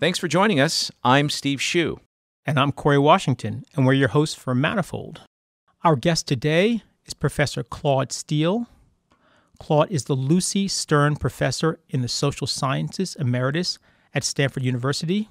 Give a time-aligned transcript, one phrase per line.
[0.00, 0.92] Thanks for joining us.
[1.02, 1.98] I'm Steve Hsu.
[2.46, 5.22] And I'm Corey Washington, and we're your hosts for Manifold.
[5.82, 8.68] Our guest today is Professor Claude Steele.
[9.58, 13.80] Claude is the Lucy Stern Professor in the Social Sciences Emeritus
[14.14, 15.30] at Stanford University.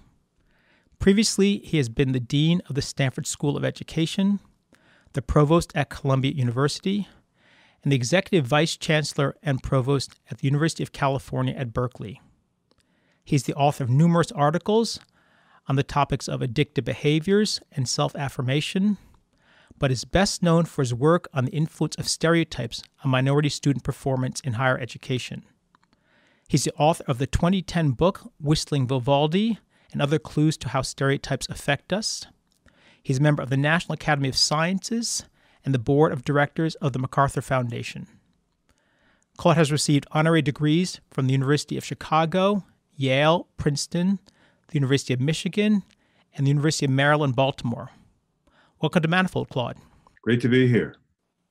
[0.99, 4.41] Previously, he has been the Dean of the Stanford School of Education,
[5.13, 7.07] the Provost at Columbia University,
[7.83, 12.19] and the Executive Vice Chancellor and Provost at the University of California at Berkeley.
[13.27, 15.01] He's the author of numerous articles
[15.67, 18.97] on the topics of addictive behaviors and self affirmation,
[19.77, 23.83] but is best known for his work on the influence of stereotypes on minority student
[23.83, 25.43] performance in higher education.
[26.47, 29.59] He's the author of the 2010 book Whistling Vivaldi
[29.91, 32.27] and Other Clues to How Stereotypes Affect Us.
[33.03, 35.25] He's a member of the National Academy of Sciences
[35.65, 38.07] and the board of directors of the MacArthur Foundation.
[39.35, 42.63] Claude has received honorary degrees from the University of Chicago,
[42.97, 44.19] Yale, Princeton,
[44.67, 45.83] the University of Michigan,
[46.35, 47.91] and the University of Maryland, Baltimore.
[48.81, 49.77] Welcome to Manifold, Claude.
[50.23, 50.95] Great to be here.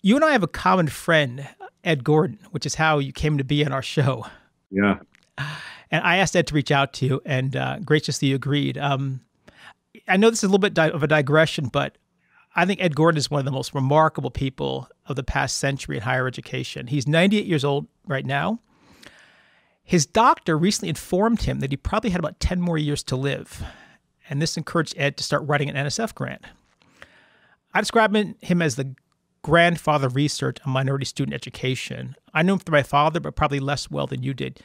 [0.03, 1.49] You and I have a common friend,
[1.85, 4.27] Ed Gordon, which is how you came to be on our show.
[4.71, 4.99] Yeah.
[5.89, 8.77] And I asked Ed to reach out to you, and uh, graciously agreed.
[8.77, 9.21] Um,
[10.09, 11.97] I know this is a little bit di- of a digression, but
[12.57, 15.97] I think Ed Gordon is one of the most remarkable people of the past century
[15.97, 16.89] in higher education.
[16.89, 18.59] He's 98 years old right now.
[19.87, 23.63] His doctor recently informed him that he probably had about 10 more years to live,
[24.29, 26.45] and this encouraged Ed to start writing an NSF grant.
[27.73, 28.97] I describe him as the
[29.43, 32.17] grandfather of research on minority student education.
[32.35, 34.59] I knew him through my father, but probably less well than you did.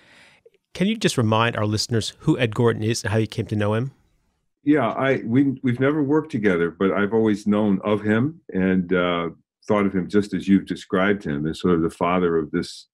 [0.73, 3.55] Can you just remind our listeners who Ed Gordon is and how you came to
[3.55, 3.91] know him?
[4.63, 9.29] Yeah, I we we've never worked together, but I've always known of him and uh,
[9.67, 12.87] thought of him just as you've described him as sort of the father of this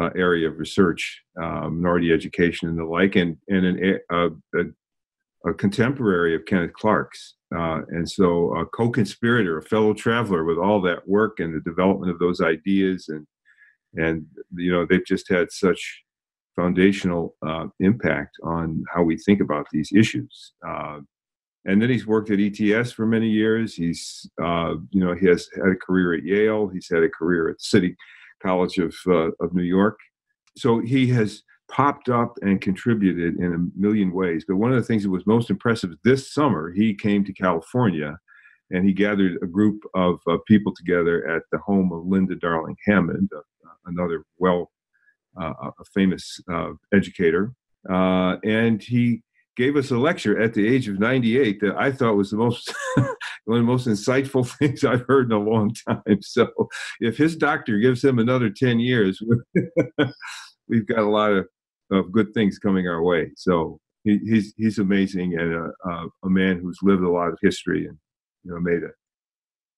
[0.00, 5.50] uh, area of research, uh, minority education and the like, and and an, a, a,
[5.50, 10.80] a contemporary of Kenneth Clark's, uh, and so a co-conspirator, a fellow traveler with all
[10.82, 13.26] that work and the development of those ideas, and
[13.94, 16.02] and you know they've just had such
[16.56, 20.52] foundational uh, impact on how we think about these issues.
[20.66, 20.98] Uh,
[21.64, 23.74] and then he's worked at ETS for many years.
[23.74, 26.68] He's, uh, you know, he has had a career at Yale.
[26.68, 27.94] He's had a career at City
[28.42, 29.98] College of uh, of New York.
[30.56, 34.44] So he has popped up and contributed in a million ways.
[34.48, 38.18] But one of the things that was most impressive this summer, he came to California
[38.70, 42.76] and he gathered a group of uh, people together at the home of Linda Darling
[42.86, 43.40] Hammond, uh,
[43.86, 44.70] another well
[45.40, 47.52] uh, a famous uh, educator,
[47.88, 49.22] uh, and he
[49.56, 52.72] gave us a lecture at the age of 98 that I thought was the most
[53.48, 56.20] one of the most insightful things I've heard in a long time.
[56.20, 56.48] So
[57.00, 59.20] if his doctor gives him another 10 years,
[60.68, 61.46] we've got a lot of,
[61.90, 63.30] of good things coming our way.
[63.36, 67.38] So he, he's he's amazing and a, a, a, man who's lived a lot of
[67.42, 67.98] history and
[68.44, 68.90] you know made a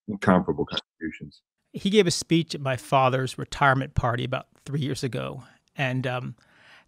[0.08, 1.41] incomparable contributions.
[1.72, 5.44] He gave a speech at my father's retirement party about three years ago,
[5.76, 6.34] and um,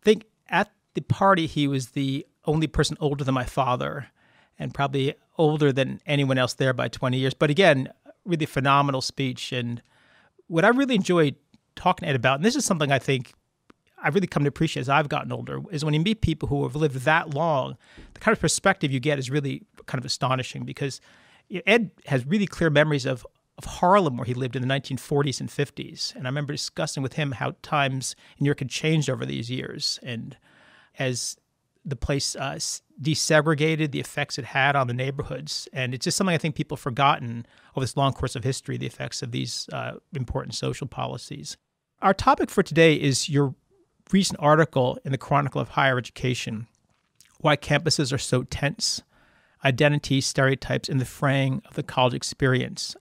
[0.00, 4.08] I think at the party he was the only person older than my father,
[4.58, 7.34] and probably older than anyone else there by 20 years.
[7.34, 7.88] But again,
[8.24, 9.52] really phenomenal speech.
[9.52, 9.82] And
[10.46, 11.36] what I really enjoyed
[11.74, 13.32] talking to Ed about, and this is something I think
[14.02, 16.62] I've really come to appreciate as I've gotten older, is when you meet people who
[16.64, 17.76] have lived that long,
[18.14, 21.00] the kind of perspective you get is really kind of astonishing because
[21.66, 23.26] Ed has really clear memories of
[23.58, 26.14] of Harlem, where he lived in the 1940s and 50s.
[26.14, 29.50] And I remember discussing with him how times in New York had changed over these
[29.50, 30.00] years.
[30.02, 30.36] And
[30.98, 31.36] as
[31.84, 32.58] the place uh,
[33.00, 35.68] desegregated, the effects it had on the neighborhoods.
[35.72, 38.76] And it's just something I think people have forgotten over this long course of history,
[38.76, 41.56] the effects of these uh, important social policies.
[42.00, 43.54] Our topic for today is your
[44.12, 46.66] recent article in the Chronicle of Higher Education
[47.40, 49.02] Why Campuses Are So Tense
[49.64, 52.96] Identity, Stereotypes, and the Fraying of the College Experience.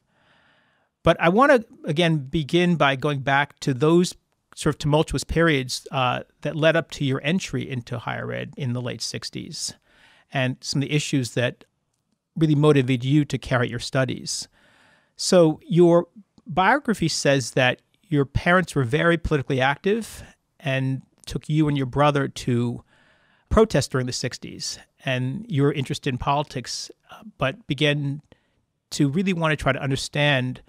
[1.03, 4.13] But I want to again begin by going back to those
[4.61, 8.73] sort of tumultuous periods uh, that led up to your entry into higher ed in
[8.73, 9.73] the late 60s
[10.31, 11.65] and some of the issues that
[12.35, 14.47] really motivated you to carry out your studies.
[15.15, 16.07] So, your
[16.45, 20.23] biography says that your parents were very politically active
[20.59, 22.83] and took you and your brother to
[23.49, 24.77] protest during the 60s.
[25.05, 26.91] And you were interested in politics,
[27.39, 28.21] but began
[28.91, 30.61] to really want to try to understand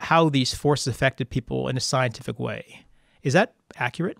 [0.00, 2.84] how these forces affected people in a scientific way.
[3.22, 4.18] Is that accurate?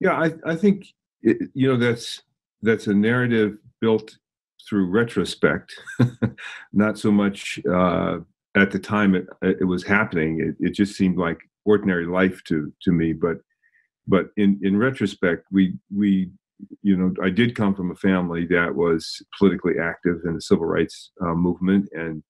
[0.00, 0.86] Yeah, I, I think
[1.22, 2.22] it, you know that's
[2.62, 4.16] that's a narrative built
[4.68, 5.74] through retrospect,
[6.72, 8.18] not so much uh,
[8.56, 10.40] at the time it, it was happening.
[10.40, 13.38] It, it just seemed like ordinary life to to me, but
[14.06, 16.30] but in in retrospect, we we
[16.82, 20.66] you know, I did come from a family that was politically active in the civil
[20.66, 22.22] rights uh, movement, and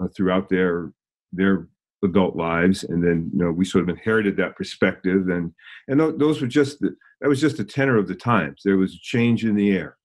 [0.00, 0.92] uh, throughout their
[1.32, 1.68] their
[2.02, 5.52] adult lives, and then you know we sort of inherited that perspective, and
[5.88, 8.62] and those were just the, that was just the tenor of the times.
[8.64, 9.96] There was a change in the air.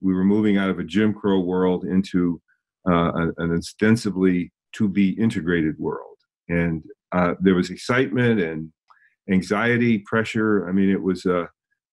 [0.00, 2.40] We were moving out of a Jim Crow world into
[2.88, 6.16] uh, an, ostensibly to be integrated world,
[6.48, 6.82] and
[7.12, 8.72] uh, there was excitement and
[9.30, 10.68] anxiety, pressure.
[10.68, 11.46] I mean, it was uh,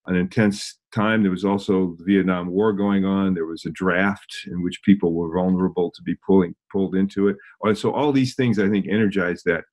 [0.07, 1.21] an intense time.
[1.21, 3.33] There was also the Vietnam War going on.
[3.33, 7.37] There was a draft in which people were vulnerable to be pulling pulled into it.
[7.77, 9.63] So all these things, I think, energized that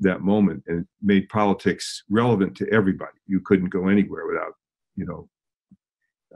[0.00, 3.18] that moment and made politics relevant to everybody.
[3.26, 4.54] You couldn't go anywhere without,
[4.96, 5.28] you know,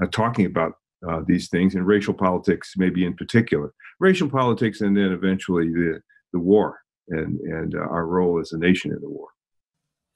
[0.01, 0.75] uh, talking about
[1.09, 6.01] uh, these things and racial politics, maybe in particular, racial politics, and then eventually the
[6.33, 9.29] the war and and uh, our role as a nation in the war.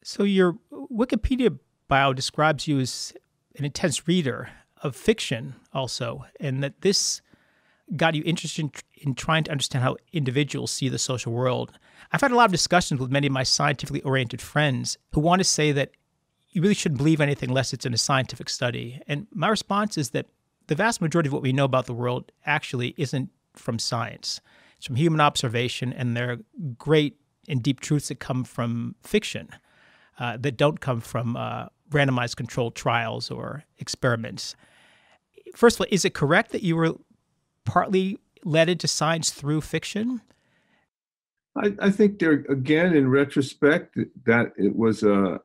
[0.05, 1.58] So your Wikipedia
[1.88, 3.12] bio describes you as
[3.56, 4.50] an intense reader
[4.82, 7.20] of fiction, also, and that this
[7.96, 11.72] got you interested in, in, trying to understand how individuals see the social world.
[12.12, 15.40] I've had a lot of discussions with many of my scientifically oriented friends who want
[15.40, 15.90] to say that
[16.50, 19.00] you really shouldn't believe anything unless it's in a scientific study.
[19.06, 20.26] And my response is that
[20.66, 24.40] the vast majority of what we know about the world actually isn't from science.
[24.76, 26.38] It's from human observation, and there are
[26.78, 27.16] great
[27.48, 29.48] and deep truths that come from fiction
[30.22, 34.54] uh, that don't come from uh, randomized controlled trials or experiments.
[35.56, 36.94] First of all, is it correct that you were
[37.64, 40.22] partly led into science through fiction?
[41.56, 45.40] I, I think there again, in retrospect, that it was a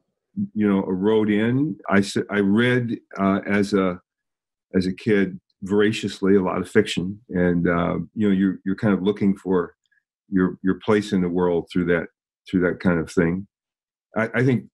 [0.53, 1.75] you know a road in.
[1.89, 4.00] I I read uh, as a
[4.75, 8.94] as a kid voraciously a lot of fiction, and uh, you know you're you're kind
[8.94, 9.74] of looking for
[10.29, 12.09] your your place in the world through that
[12.47, 13.47] through that kind of thing.
[14.18, 14.66] I, I think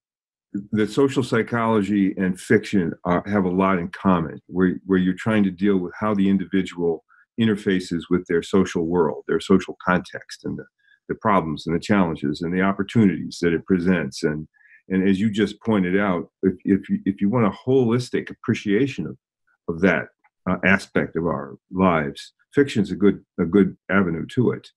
[0.72, 5.44] that social psychology and fiction are, have a lot in common, where, where you're trying
[5.44, 7.04] to deal with how the individual
[7.40, 10.66] interfaces with their social world, their social context, and the,
[11.10, 14.24] the problems and the challenges and the opportunities that it presents.
[14.24, 14.48] And,
[14.90, 19.07] and as you just pointed out, if, if, you, if you want a holistic appreciation
[19.07, 19.18] of,
[19.68, 20.10] of that
[20.48, 24.69] uh, aspect of our lives, fiction is a good, a good avenue to it.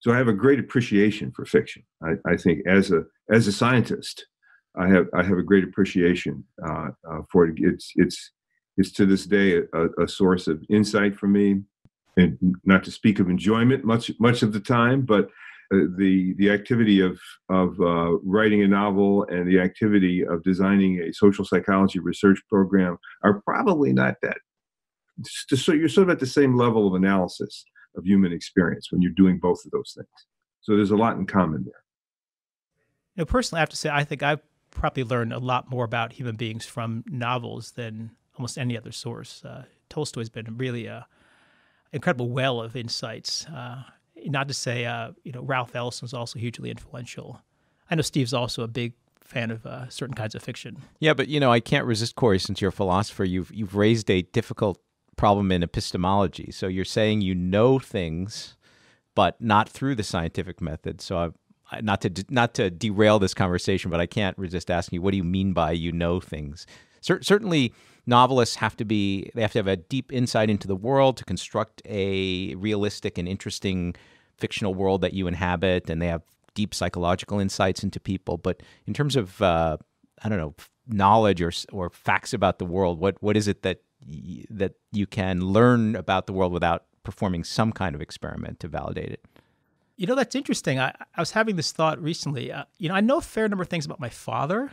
[0.00, 1.82] So I have a great appreciation for fiction.
[2.02, 4.26] I, I think as a, as a scientist,
[4.76, 7.54] I have I have a great appreciation uh, uh, for it.
[7.56, 8.30] It's it's
[8.76, 11.62] it's to this day a, a, source of insight for me,
[12.16, 15.24] and not to speak of enjoyment much much of the time, but
[15.74, 17.18] uh, the the activity of
[17.48, 22.96] of uh, writing a novel and the activity of designing a social psychology research program
[23.24, 24.38] are probably not that.
[25.24, 27.64] So you're sort of at the same level of analysis
[27.96, 30.08] of human experience when you're doing both of those things.
[30.60, 31.82] So there's a lot in common there.
[33.16, 35.84] You know, personally, I have to say, I think I've probably learned a lot more
[35.84, 39.44] about human beings from novels than almost any other source.
[39.44, 41.06] Uh, Tolstoy's been really a
[41.92, 43.46] incredible well of insights.
[43.46, 43.82] Uh,
[44.26, 47.42] not to say, uh, you know, Ralph Ellison was also hugely influential.
[47.90, 50.78] I know Steve's also a big fan of uh, certain kinds of fiction.
[50.98, 52.38] Yeah, but you know, I can't resist Corey.
[52.38, 54.80] Since you're a philosopher, you've you've raised a difficult
[55.20, 56.50] problem in epistemology.
[56.50, 58.56] So you're saying you know things,
[59.14, 61.02] but not through the scientific method.
[61.02, 61.34] So I've
[61.82, 65.18] not to not to derail this conversation, but I can't resist asking you, what do
[65.18, 66.66] you mean by you know things?
[67.02, 67.72] Certainly,
[68.06, 71.24] novelists have to be they have to have a deep insight into the world to
[71.24, 73.94] construct a realistic and interesting
[74.38, 76.22] fictional world that you inhabit, and they have
[76.54, 78.36] deep psychological insights into people.
[78.38, 79.76] But in terms of uh,
[80.24, 80.54] I don't know
[80.88, 85.06] knowledge or or facts about the world, what what is it that y- that you
[85.06, 89.24] can learn about the world without performing some kind of experiment to validate it?
[89.96, 90.78] You know, that's interesting.
[90.78, 92.50] I, I was having this thought recently.
[92.50, 94.70] Uh, you know, I know a fair number of things about my father.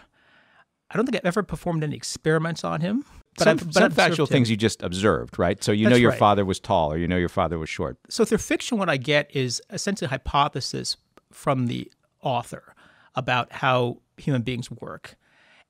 [0.90, 3.04] I don't think I've ever performed any experiments on him.
[3.38, 5.62] But some, I've, but some factual things you just observed, right?
[5.64, 6.20] So you That's know your right.
[6.20, 7.98] father was tall, or you know your father was short.
[8.10, 10.98] So through fiction, what I get is essentially a hypothesis
[11.32, 11.92] from the
[12.22, 12.74] author
[13.16, 15.18] about how human beings work,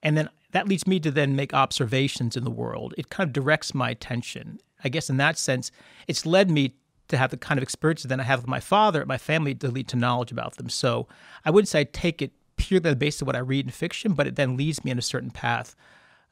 [0.04, 2.94] and then that leads me to then make observations in the world.
[2.98, 4.60] It kind of directs my attention.
[4.84, 5.72] I guess in that sense,
[6.08, 6.76] it's led me
[7.10, 9.70] to have the kind of experiences that I have with my father, my family to
[9.70, 10.70] lead to knowledge about them.
[10.70, 11.08] So
[11.46, 14.28] I wouldn't say I take it purely based on what I read in fiction, but
[14.28, 15.76] it then leads me in a certain path.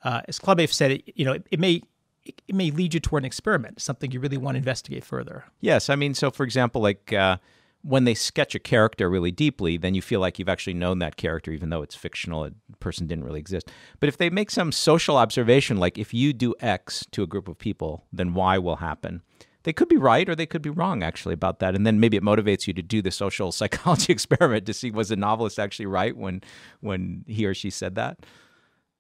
[0.04, 1.82] Uh, as Claude said, it, you know, it, it may
[2.26, 5.46] it may lead you toward an experiment, something you really want to investigate further.
[5.62, 7.38] Yes, I mean, so for example, like uh,
[7.86, 11.18] when they sketch a character really deeply, then you feel like you've actually known that
[11.18, 13.70] character, even though it's fictional, a person didn't really exist.
[14.00, 17.48] But if they make some social observation, like if you do X to a group
[17.48, 19.22] of people, then Y will happen
[19.64, 22.16] they could be right or they could be wrong actually about that and then maybe
[22.16, 25.88] it motivates you to do the social psychology experiment to see was the novelist actually
[25.88, 26.40] right when
[26.82, 28.20] when he or she said that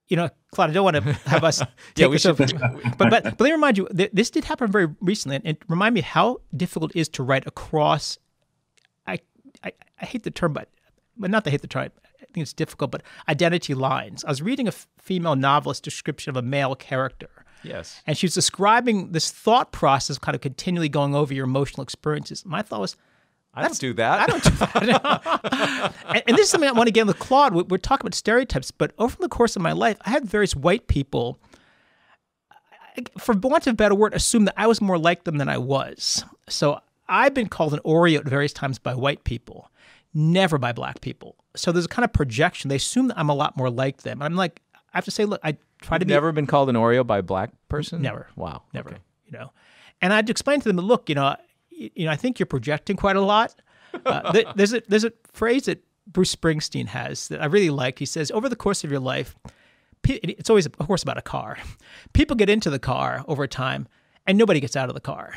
[0.07, 1.63] you know, Claude, I don't want to have us
[1.95, 4.87] Yeah, we should- but, but but let me remind you, th- this did happen very
[5.01, 8.19] recently, and it remind me how difficult it is to write across.
[9.65, 10.69] I I, hate the term, but
[11.17, 11.89] but not to hate the term.
[12.21, 14.23] I think it's difficult, but identity lines.
[14.25, 17.29] I was reading a f- female novelist description of a male character,
[17.63, 18.01] Yes.
[18.05, 22.45] and she was describing this thought process, kind of continually going over your emotional experiences.
[22.45, 22.97] My thought was,
[23.53, 24.19] I don't do that.
[24.19, 25.93] I don't do that.
[26.09, 27.53] and, and this is something I want to get with Claude.
[27.53, 30.55] We- We're talking about stereotypes, but over the course of my life, I had various
[30.55, 31.39] white people,
[33.17, 35.57] for want of a better word, assume that I was more like them than I
[35.57, 36.23] was.
[36.49, 39.71] So I've been called an Oreo at various times by white people,
[40.13, 41.35] never by black people.
[41.55, 42.69] So there's a kind of projection.
[42.69, 44.21] They assume that I'm a lot more like them.
[44.21, 46.75] I'm like, I have to say, look, I try to be Never been called an
[46.75, 48.01] Oreo by a black person?
[48.01, 48.27] Never.
[48.35, 48.63] Wow.
[48.73, 48.99] never Okay.
[49.25, 49.51] you know
[50.01, 51.35] and i'd explain to them look you know
[51.69, 53.53] you know i think you're projecting quite a lot
[54.05, 57.97] uh, th- there's a there's a phrase that bruce springsteen has that i really like
[57.99, 59.35] he says over the course of your life
[60.01, 61.57] pe- it's always of course about a car
[62.13, 63.87] people get into the car over time
[64.27, 65.33] and nobody gets out of the car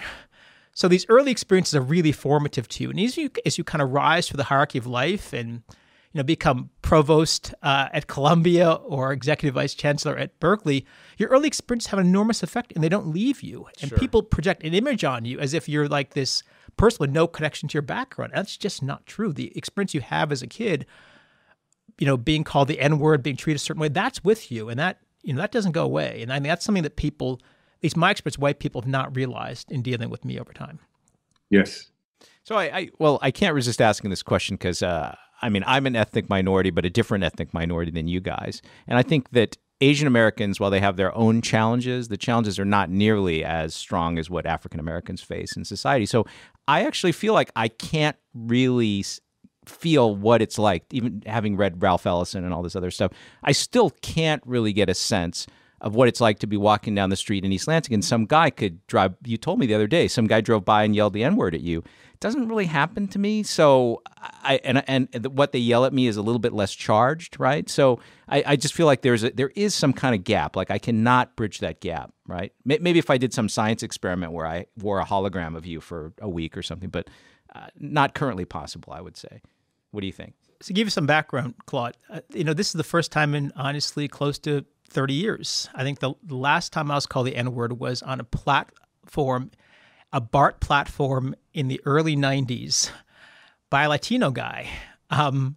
[0.79, 3.83] so these early experiences are really formative to you and as you as you kind
[3.83, 5.63] of rise through the hierarchy of life and
[6.13, 10.87] you know, become provost uh, at Columbia or executive vice chancellor at Berkeley,
[11.19, 13.67] your early experiences have an enormous effect and they don't leave you.
[13.83, 16.43] And people project an image on you as if you're like this
[16.79, 18.33] person with no connection to your background.
[18.35, 19.35] That's just not true.
[19.35, 20.87] The experience you have as a kid,
[21.99, 24.71] you know, being called the N word, being treated a certain way, that's with you.
[24.71, 26.23] And that, you know, that doesn't go away.
[26.23, 27.39] And I mean, that's something that people,
[27.79, 30.81] at least my experience, white people have not realized in dealing with me over time.
[31.49, 31.91] Yes.
[32.43, 35.87] So I, I well, I can't resist asking this question because uh, I mean I'm
[35.87, 39.57] an ethnic minority, but a different ethnic minority than you guys, and I think that
[39.81, 44.19] Asian Americans, while they have their own challenges, the challenges are not nearly as strong
[44.19, 46.05] as what African Americans face in society.
[46.05, 46.27] So
[46.67, 49.21] I actually feel like I can't really s-
[49.67, 53.13] feel what it's like, even having read Ralph Ellison and all this other stuff.
[53.45, 55.47] I still can't really get a sense
[55.81, 58.27] of what it's like to be walking down the street in East Lansing and some
[58.27, 59.15] guy could drive.
[59.25, 61.55] You told me the other day, some guy drove by and yelled the N word
[61.55, 61.79] at you.
[61.79, 63.45] It doesn't really happen to me.
[63.45, 67.39] So I and and what they yell at me is a little bit less charged,
[67.39, 67.69] right?
[67.69, 70.57] So I, I just feel like there's a, there is some kind of gap.
[70.57, 72.53] Like I cannot bridge that gap, right?
[72.65, 76.13] Maybe if I did some science experiment where I wore a hologram of you for
[76.21, 77.09] a week or something, but
[77.55, 78.93] uh, not currently possible.
[78.93, 79.41] I would say.
[79.91, 80.35] What do you think?
[80.65, 83.53] To give you some background, Claude, uh, you know, this is the first time in
[83.55, 85.69] honestly close to 30 years.
[85.75, 88.25] I think the, the last time I was called the N word was on a
[88.25, 89.51] platform,
[90.13, 92.91] a BART platform in the early 90s
[93.71, 94.69] by a Latino guy.
[95.11, 95.57] Um,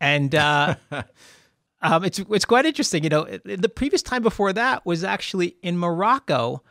[0.00, 0.76] and uh,
[1.82, 3.02] um, it's, it's quite interesting.
[3.04, 6.62] You know, the previous time before that was actually in Morocco,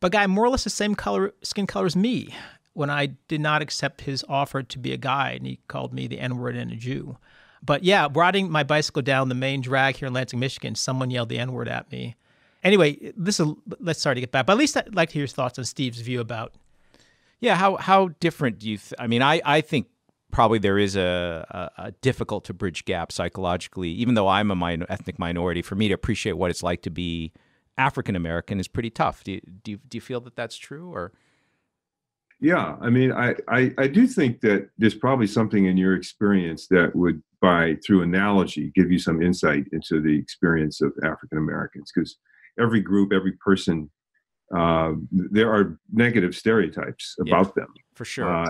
[0.00, 2.34] but a guy more or less the same color, skin color as me
[2.74, 6.06] when I did not accept his offer to be a guide, and he called me
[6.06, 7.16] the N word and a Jew.
[7.62, 11.30] But yeah, riding my bicycle down the main drag here in Lansing, Michigan, someone yelled
[11.30, 12.16] the N word at me.
[12.62, 13.48] Anyway, this is
[13.80, 15.64] let's start to get back, but at least I'd like to hear your thoughts on
[15.64, 16.52] Steve's view about.
[17.40, 18.78] Yeah, how how different do you?
[18.78, 19.86] Th- I mean, I I think
[20.30, 23.90] probably there is a, a, a difficult to bridge gap psychologically.
[23.90, 26.90] Even though I'm a min- ethnic minority, for me to appreciate what it's like to
[26.90, 27.32] be
[27.78, 29.22] African American is pretty tough.
[29.24, 31.12] Do you, do you, do you feel that that's true or?
[32.40, 36.66] Yeah, I mean, I, I I do think that there's probably something in your experience
[36.68, 41.90] that would, by through analogy, give you some insight into the experience of African Americans.
[41.94, 42.18] Because
[42.60, 43.90] every group, every person,
[44.54, 47.34] uh, there are negative stereotypes Yeah.
[47.34, 47.68] about them.
[47.94, 48.28] For sure.
[48.28, 48.48] Uh,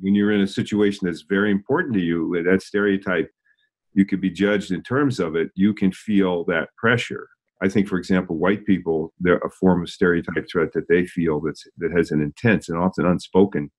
[0.00, 3.30] when you're in a situation that's very important to you, that stereotype,
[3.94, 5.50] you could be judged in terms of it.
[5.54, 7.28] You can feel that pressure.
[7.62, 11.40] I think, for example, white people, they're a form of stereotype threat that they feel
[11.40, 13.70] that's that has an intense and often unspoken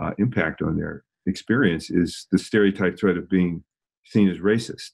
[0.00, 3.64] uh, impact on their experience is the stereotype threat of being
[4.04, 4.90] seen as racist.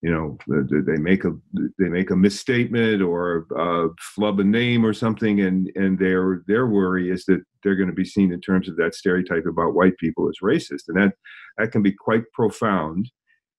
[0.00, 1.32] You know, the- the- they make a
[1.78, 6.66] they make a misstatement or uh, flub a name or something, and and their their
[6.68, 9.96] worry is that they're going to be seen in terms of that stereotype about white
[9.98, 11.14] people as racist, and that
[11.58, 13.10] that can be quite profound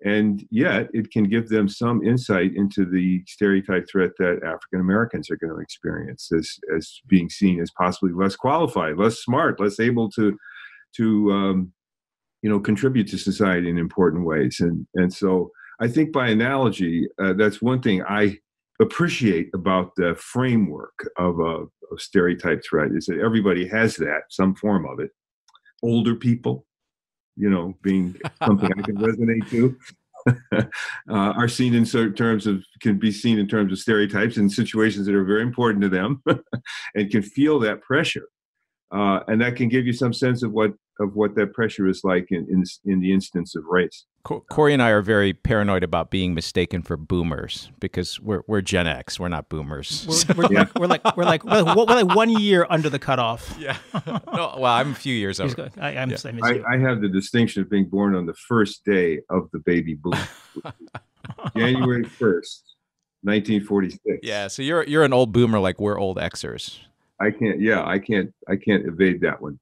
[0.03, 5.29] and yet it can give them some insight into the stereotype threat that African Americans
[5.29, 9.79] are going to experience as as being seen as possibly less qualified, less smart, less
[9.79, 10.37] able to
[10.95, 11.73] to um,
[12.41, 14.57] you know contribute to society in important ways.
[14.59, 15.51] And and so
[15.81, 18.37] I think by analogy, uh, that's one thing I
[18.81, 24.55] appreciate about the framework of a of stereotype threat is that everybody has that some
[24.55, 25.11] form of it.
[25.81, 26.65] Older people,
[27.39, 28.15] you know, being
[28.45, 29.77] something I can resonate to.
[30.51, 30.61] uh,
[31.07, 35.05] are seen in certain terms of can be seen in terms of stereotypes in situations
[35.05, 36.21] that are very important to them
[36.95, 38.27] and can feel that pressure
[38.91, 42.01] uh, and that can give you some sense of what of what that pressure is
[42.03, 44.05] like in in, in the instance of race.
[44.23, 48.85] Corey and I are very paranoid about being mistaken for boomers because we're we're Gen
[48.85, 49.19] X.
[49.19, 50.05] We're not boomers.
[50.27, 50.59] We're, we're, yeah.
[50.59, 53.57] like, we're, like, we're like we're like we're like one year under the cutoff.
[53.69, 53.77] Yeah.
[54.07, 55.69] no, well, I'm a few years over.
[55.79, 56.15] I, am yeah.
[56.15, 59.59] same I, I, have the distinction of being born on the first day of the
[59.59, 60.15] baby boom,
[61.57, 62.63] January first,
[63.23, 64.19] 1946.
[64.23, 64.47] Yeah.
[64.47, 66.79] So you're you're an old boomer like we're old Xers.
[67.19, 67.59] I can't.
[67.59, 68.33] Yeah, I can't.
[68.47, 69.59] I can't evade that one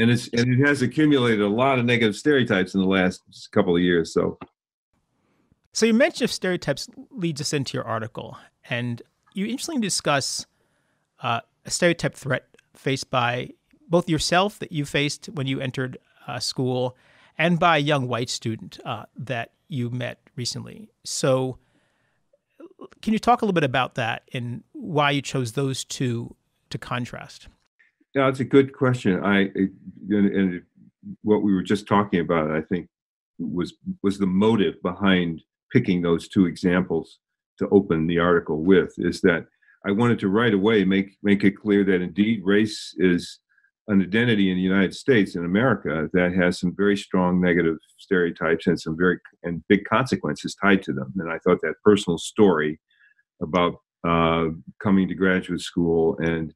[0.00, 3.76] and it's and it has accumulated a lot of negative stereotypes in the last couple
[3.76, 4.12] of years.
[4.12, 4.38] So,
[5.72, 8.36] so you mentioned stereotypes leads us into your article,
[8.68, 9.02] and
[9.34, 10.46] you interestingly discuss
[11.22, 13.50] uh, a stereotype threat faced by
[13.88, 16.96] both yourself that you faced when you entered uh, school,
[17.36, 20.88] and by a young white student uh, that you met recently.
[21.04, 21.58] So,
[23.02, 26.34] can you talk a little bit about that and why you chose those two
[26.70, 27.48] to contrast?
[28.14, 29.22] Yeah, it's a good question.
[29.24, 29.50] I
[30.08, 30.62] and
[31.22, 32.88] what we were just talking about, I think,
[33.38, 37.18] was was the motive behind picking those two examples
[37.58, 39.46] to open the article with is that
[39.86, 43.38] I wanted to right away make make it clear that indeed race is
[43.88, 48.66] an identity in the United States in America that has some very strong negative stereotypes
[48.66, 51.12] and some very and big consequences tied to them.
[51.18, 52.80] And I thought that personal story
[53.42, 53.76] about
[54.06, 54.48] uh,
[54.82, 56.52] coming to graduate school and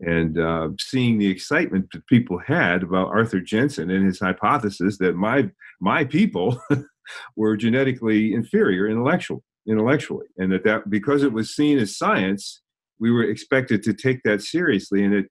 [0.00, 5.14] and uh, seeing the excitement that people had about Arthur Jensen and his hypothesis that
[5.14, 6.60] my my people
[7.36, 12.62] were genetically inferior intellectual intellectually, and that that because it was seen as science,
[12.98, 15.26] we were expected to take that seriously, and it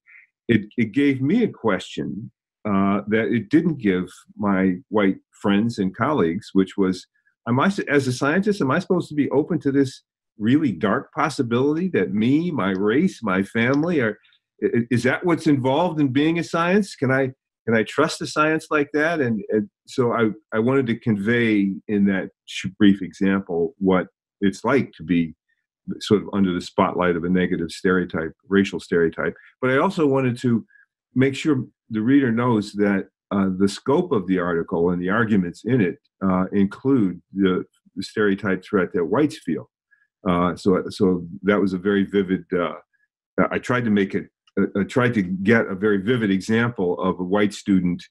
[0.47, 2.31] it, it gave me a question
[2.65, 7.05] uh, that it didn't give my white friends and colleagues, which was,
[7.47, 10.03] am I as a scientist, am I supposed to be open to this
[10.37, 14.17] really dark possibility that me, my race, my family are
[14.89, 16.95] is that what's involved in being a science?
[16.95, 17.31] Can I
[17.65, 19.21] can I trust a science like that?
[19.21, 22.29] And, and so I, I wanted to convey in that
[22.77, 24.07] brief example what
[24.41, 25.33] it's like to be
[25.99, 29.33] sort of under the spotlight of a negative stereotype, racial stereotype.
[29.61, 30.65] But I also wanted to
[31.15, 35.63] make sure the reader knows that uh, the scope of the article and the arguments
[35.65, 37.63] in it uh, include the,
[37.95, 39.69] the, stereotype threat that whites feel.
[40.27, 42.43] Uh, so, so that was a very vivid.
[42.53, 42.73] Uh,
[43.51, 44.27] I tried to make it
[44.59, 48.03] uh, tried to get a very vivid example of a white student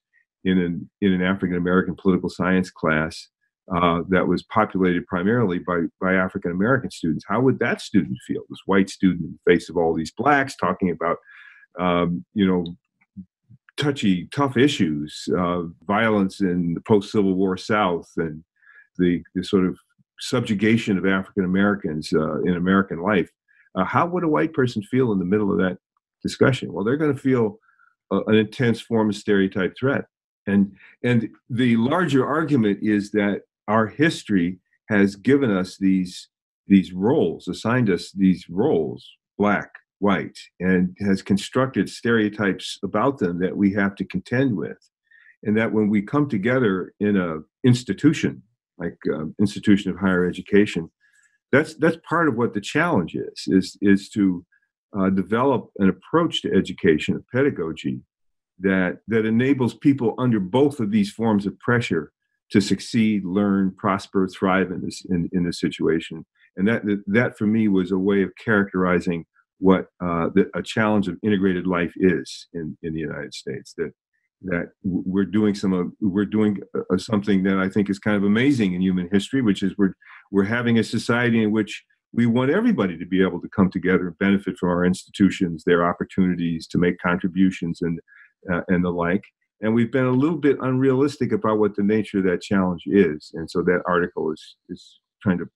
[0.45, 3.29] in an in an African American political science class
[3.75, 7.25] uh, that was populated primarily by by African American students.
[7.29, 8.43] How would that student feel?
[8.49, 11.19] This white student in the face of all these blacks talking about
[11.79, 12.65] um, you know
[13.77, 18.45] touchy, tough issues, uh, violence in the post Civil War South, and
[18.99, 19.77] the, the sort of
[20.21, 23.31] subjugation of African Americans uh, in American life.
[23.75, 25.79] Uh, how would a white person feel in the middle of that
[26.23, 26.73] discussion.
[26.73, 27.59] Well, they're going to feel
[28.11, 30.05] a, an intense form of stereotype threat.
[30.47, 30.73] And,
[31.05, 34.59] and the larger argument is that our history
[34.89, 36.29] has given us these,
[36.67, 39.09] these roles, assigned us these roles,
[39.39, 44.79] black, white, and has constructed stereotypes about them that we have to contend with.
[45.45, 48.43] And that when we come together in a institution,
[48.79, 50.91] like um, institution of higher education,
[51.51, 54.45] that's that's part of what the challenge is is is to
[54.99, 58.01] uh, develop an approach to education, a pedagogy
[58.59, 62.13] that that enables people under both of these forms of pressure
[62.51, 66.25] to succeed, learn, prosper, thrive in this in, in this situation.
[66.57, 69.25] And that, that for me was a way of characterizing
[69.59, 73.75] what uh, the, a challenge of integrated life is in, in the United States.
[73.79, 73.93] That
[74.45, 78.25] that we're doing some uh, we're doing uh, something that I think is kind of
[78.25, 79.95] amazing in human history, which is we're
[80.31, 84.09] we're having a society in which we want everybody to be able to come together
[84.09, 88.01] and benefit from our institutions, their opportunities to make contributions and
[88.53, 89.25] uh, and the like.
[89.61, 93.31] And we've been a little bit unrealistic about what the nature of that challenge is.
[93.35, 95.47] And so that article is is trying to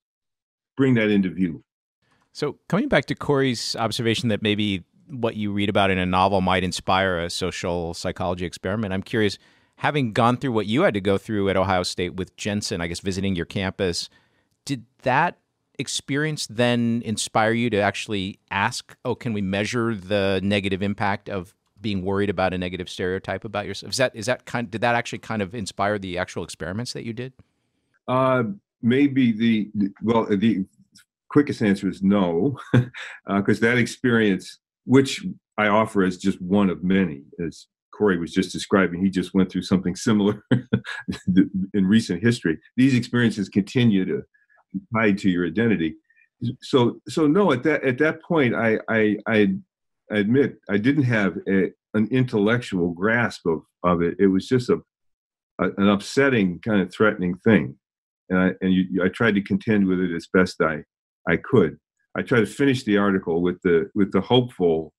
[0.77, 1.64] bring that into view.
[2.33, 6.40] So coming back to Corey's observation that maybe what you read about in a novel
[6.40, 9.38] might inspire a social psychology experiment, I'm curious,
[9.77, 12.88] having gone through what you had to go through at Ohio State with Jensen, I
[12.88, 14.09] guess visiting your campus,
[14.64, 15.38] did that
[15.79, 21.55] experience then inspire you to actually ask, oh, can we measure the negative impact of
[21.81, 23.93] being worried about a negative stereotype about yourself?
[23.93, 24.71] Is that is that kind?
[24.71, 27.33] Did that actually kind of inspire the actual experiments that you did?
[28.09, 28.45] Uh,
[28.83, 29.71] maybe the,
[30.03, 30.65] well, the
[31.29, 32.93] quickest answer is no, because
[33.62, 35.25] uh, that experience, which
[35.59, 39.51] I offer as just one of many, as Corey was just describing, he just went
[39.51, 40.45] through something similar
[41.75, 42.59] in recent history.
[42.77, 44.23] These experiences continue to
[44.95, 45.97] tied to your identity.
[46.61, 49.55] So so no, at that at that point, I I I
[50.11, 54.17] admit I didn't have a, an intellectual grasp of of it.
[54.19, 54.81] It was just a,
[55.61, 57.77] a an upsetting kind of threatening thing,
[58.29, 60.85] and I and you, I tried to contend with it as best I
[61.29, 61.79] I could.
[62.17, 64.93] I tried to finish the article with the with the hopeful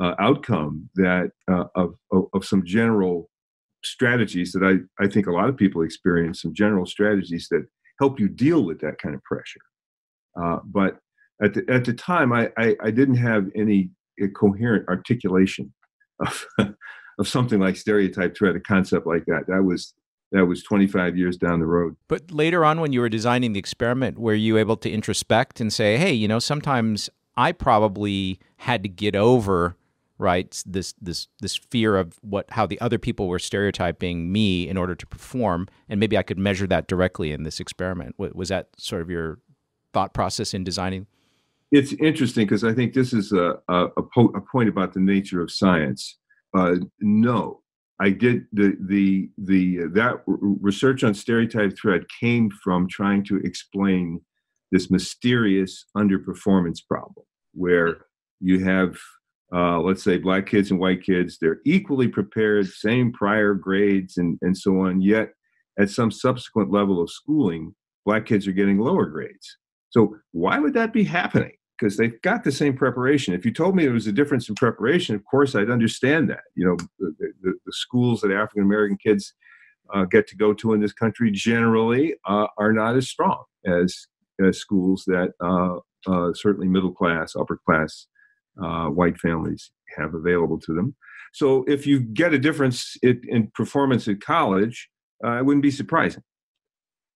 [0.00, 3.30] uh, outcome that uh, of, of, of some general
[3.84, 7.66] strategies that I I think a lot of people experience some general strategies that
[7.98, 9.60] help you deal with that kind of pressure.
[10.40, 10.98] Uh, but
[11.42, 13.90] at the at the time, I I, I didn't have any
[14.34, 15.72] coherent articulation
[16.20, 16.46] of
[17.18, 19.44] of something like stereotype threat, a concept like that.
[19.48, 19.94] That was
[20.32, 21.96] that was 25 years down the road.
[22.08, 25.72] But later on, when you were designing the experiment, were you able to introspect and
[25.72, 29.76] say, "Hey, you know, sometimes I probably had to get over."
[30.18, 30.62] Right?
[30.66, 34.94] This this this fear of what how the other people were stereotyping me in order
[34.94, 38.14] to perform and maybe i could measure that directly in this experiment.
[38.18, 39.38] Was that sort of your
[39.92, 41.06] thought process in designing?
[41.72, 45.00] It's interesting because i think this is a, a, a, po- a, point about the
[45.00, 46.18] nature of science.
[46.56, 47.60] Uh, no
[48.00, 54.20] i did the the the that research on stereotype threat came from trying to explain
[54.70, 57.98] this mysterious underperformance problem where
[58.40, 58.96] you have
[59.54, 64.36] uh, let's say black kids and white kids, they're equally prepared, same prior grades and,
[64.42, 65.30] and so on, yet
[65.78, 69.58] at some subsequent level of schooling, black kids are getting lower grades.
[69.90, 71.52] So why would that be happening?
[71.78, 73.32] Because they've got the same preparation.
[73.32, 76.42] If you told me there was a difference in preparation, of course I'd understand that.
[76.56, 79.34] You know, the, the, the schools that African American kids
[79.94, 84.08] uh, get to go to in this country generally uh, are not as strong as,
[84.44, 85.78] as schools that uh,
[86.10, 88.06] uh certainly middle class, upper class
[88.62, 90.94] uh, white families have available to them.
[91.32, 94.88] So if you get a difference in, performance at college,
[95.24, 96.22] uh, it wouldn't be surprising.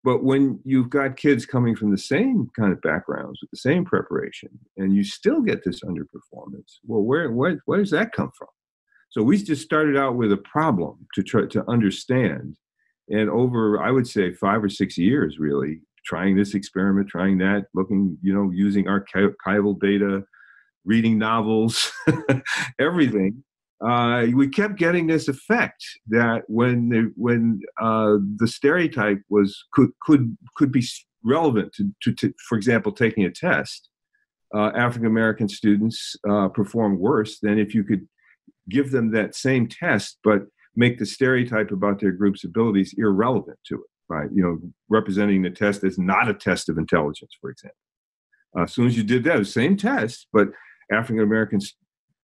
[0.04, 3.84] But when you've got kids coming from the same kind of backgrounds with the same
[3.84, 8.48] preparation, and you still get this underperformance, well, where where where does that come from?
[9.10, 12.56] So we just started out with a problem to try to understand,
[13.08, 17.66] and over I would say five or six years, really trying this experiment, trying that,
[17.74, 20.22] looking, you know, using archival data,
[20.84, 21.92] reading novels,
[22.78, 23.44] everything.
[23.84, 29.90] Uh, we kept getting this effect that when the, when uh, the stereotype was could
[30.02, 30.84] could could be
[31.24, 33.88] relevant to, to, to for example, taking a test,
[34.54, 38.08] uh, African American students uh, perform worse than if you could
[38.68, 40.42] give them that same test, but
[40.74, 43.90] make the stereotype about their group's abilities irrelevant to it.
[44.08, 44.28] Right?
[44.34, 47.76] You know, representing the test as not a test of intelligence, for example.
[48.58, 50.48] Uh, as soon as you did that, same test, but
[50.92, 51.74] African Americans'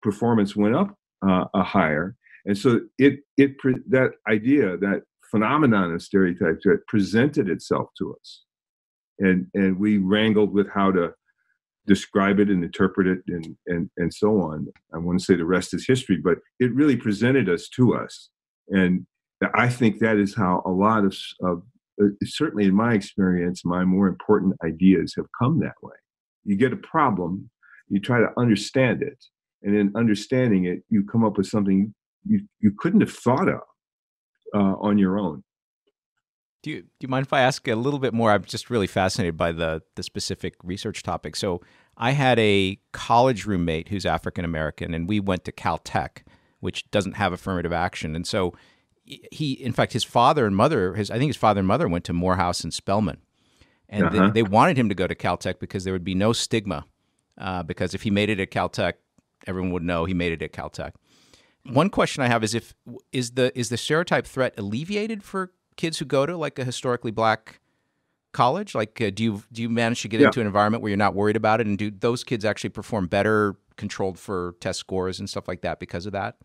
[0.03, 0.97] performance went up
[1.27, 3.53] uh, a higher, and so it it
[3.89, 8.43] that idea that phenomenon of stereotypes that presented itself to us,
[9.19, 11.13] and and we wrangled with how to
[11.87, 14.67] describe it and interpret it and and and so on.
[14.95, 18.31] I want to say the rest is history, but it really presented us to us,
[18.69, 19.07] and
[19.55, 21.63] I think that is how a lot of, of
[22.03, 25.97] uh, certainly in my experience, my more important ideas have come that way.
[26.45, 27.51] You get a problem,
[27.89, 29.19] you try to understand it
[29.63, 31.95] and in understanding it you come up with something
[32.27, 33.61] you, you couldn't have thought of
[34.55, 35.43] uh, on your own
[36.65, 38.33] do you, do you mind if I ask a little bit more?
[38.33, 41.37] I'm just really fascinated by the, the specific research topic.
[41.37, 41.61] So,
[41.97, 46.23] I had a college roommate who's African American, and we went to Caltech,
[46.61, 48.17] which doesn't have affirmative action.
[48.17, 48.55] And so,
[49.05, 52.05] he, in fact, his father and mother, his I think his father and mother went
[52.05, 53.19] to Morehouse and Spelman,
[53.87, 54.29] and uh-huh.
[54.29, 56.87] they, they wanted him to go to Caltech because there would be no stigma
[57.39, 58.95] uh, because if he made it at Caltech,
[59.47, 60.93] everyone would know he made it at Caltech.
[61.67, 62.75] One question I have is if
[63.13, 67.11] is the is the stereotype threat alleviated for kids who go to like a historically
[67.11, 67.61] black
[68.33, 68.75] college?
[68.75, 70.27] Like, uh, do you do you manage to get yeah.
[70.27, 73.07] into an environment where you're not worried about it, and do those kids actually perform
[73.07, 76.37] better, controlled for test scores and stuff like that because of that?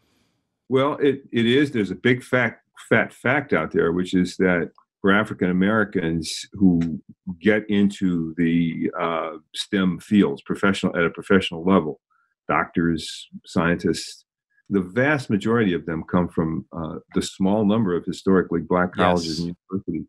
[0.70, 1.72] Well, it, it is.
[1.72, 7.00] There's a big fact fat fact out there, which is that for African Americans who
[7.42, 12.02] get into the uh, STEM fields, professional at a professional level,
[12.48, 14.26] doctors, scientists,
[14.70, 19.40] the vast majority of them come from uh, the small number of historically black colleges
[19.40, 19.40] yes.
[19.40, 20.08] and universities.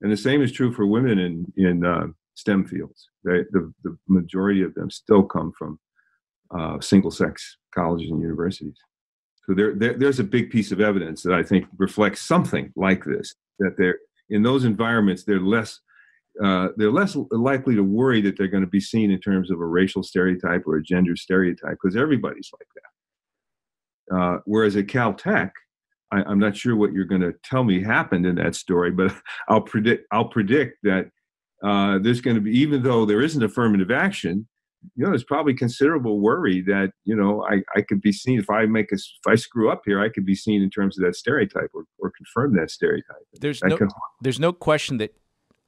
[0.00, 3.08] And the same is true for women in in uh, STEM fields.
[3.24, 5.78] They, the the majority of them still come from
[6.56, 8.76] uh, single sex colleges and universities.
[9.46, 13.04] So there, there, there's a big piece of evidence that I think reflects something like
[13.04, 13.98] this that there
[14.32, 15.80] in those environments, they're less
[16.42, 19.60] uh, they're less likely to worry that they're going to be seen in terms of
[19.60, 24.16] a racial stereotype or a gender stereotype because everybody's like that.
[24.16, 25.50] Uh, whereas at Caltech,
[26.10, 29.14] I, am not sure what you're going to tell me happened in that story, but
[29.48, 31.10] I'll predict I'll predict that
[31.62, 34.48] uh, there's going to be even though there isn't affirmative action,
[34.96, 38.50] you know, there's probably considerable worry that you know I, I could be seen if
[38.50, 41.04] I make a if I screw up here, I could be seen in terms of
[41.04, 43.16] that stereotype or, or confirm that stereotype.
[43.40, 43.88] There's That no can-
[44.20, 45.14] there's no question that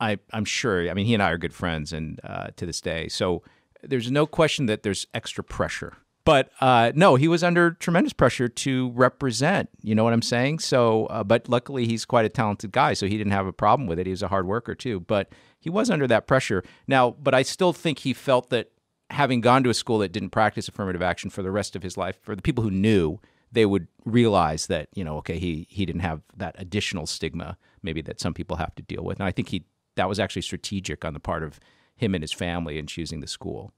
[0.01, 0.89] I I'm sure.
[0.91, 3.43] I mean, he and I are good friends, and uh, to this day, so
[3.83, 5.95] there's no question that there's extra pressure.
[6.25, 9.69] But uh, no, he was under tremendous pressure to represent.
[9.83, 10.61] You know what I'm saying?
[10.61, 13.87] So, uh, but luckily, he's quite a talented guy, so he didn't have a problem
[13.87, 14.07] with it.
[14.07, 16.65] He was a hard worker too, but he was under that pressure.
[16.89, 18.71] Now, but I still think he felt that
[19.15, 21.97] having gone to a school that didn't practice affirmative action for the rest of his
[21.97, 23.19] life, for the people who knew,
[23.53, 28.01] they would realize that you know, okay, he he didn't have that additional stigma maybe
[28.03, 29.19] that some people have to deal with.
[29.21, 29.65] And I think he
[29.97, 31.61] that was actually strategic on the part of
[31.97, 33.73] him and his family in choosing the school.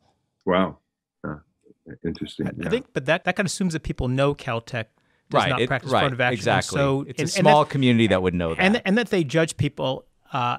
[0.46, 0.78] wow,
[1.24, 1.36] Uh,
[2.04, 2.46] interesting.
[2.48, 2.70] I yeah.
[2.70, 4.86] think, but that, that kind of assumes that people know Caltech
[5.28, 6.38] does not it- practice right, affirmative action.
[6.38, 6.78] Exactly.
[6.78, 8.62] So, it's and- a small that- community that would know that.
[8.62, 10.56] and and that they judge people uh,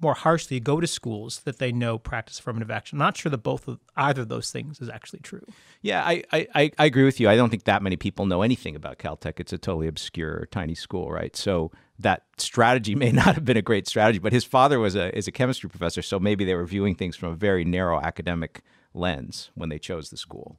[0.00, 2.96] more harshly go to schools that they know practice affirmative action.
[3.00, 5.44] I'm not sure that both of either of those things is actually true.
[5.82, 7.28] Yeah, I, I, I- I agree with you.
[7.28, 9.40] I don't think that many people know anything about Caltech.
[9.40, 11.34] It's a totally obscure, tiny school, right?
[11.36, 15.16] So that strategy may not have been a great strategy, but his father was a
[15.16, 18.62] is a chemistry professor, so maybe they were viewing things from a very narrow academic
[18.94, 20.58] lens when they chose the school.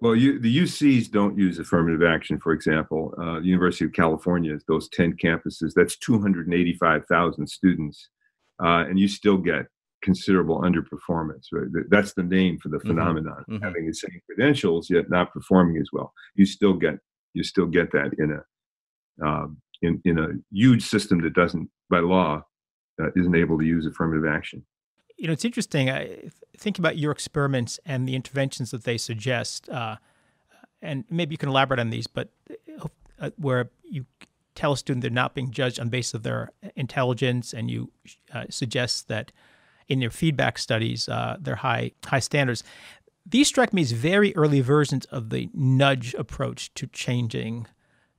[0.00, 3.14] Well, you, the UCs don't use affirmative action, for example.
[3.16, 8.08] Uh, the University of California, those 10 campuses, that's 285,000 students.
[8.64, 9.66] Uh, and you still get
[10.02, 11.46] considerable underperformance.
[11.52, 11.84] Right?
[11.90, 13.44] That's the name for the Mhm, phenomenon.
[13.48, 13.62] mhm.
[13.62, 16.12] Having the same credentials, yet not performing as well.
[16.34, 16.98] You still get
[17.34, 21.98] you still get that in a um, in, in a huge system that doesn't, by
[21.98, 22.42] law,
[23.02, 24.64] uh, isn't able to use affirmative action.
[25.16, 25.90] You know, it's interesting.
[25.90, 29.96] I think about your experiments and the interventions that they suggest, uh,
[30.80, 32.06] and maybe you can elaborate on these.
[32.06, 32.28] But
[33.20, 34.06] uh, where you
[34.54, 37.90] tell a student they're not being judged on basis of their intelligence, and you
[38.32, 39.32] uh, suggest that
[39.88, 42.62] in your feedback studies uh, they're high high standards.
[43.24, 47.66] These strike me as very early versions of the nudge approach to changing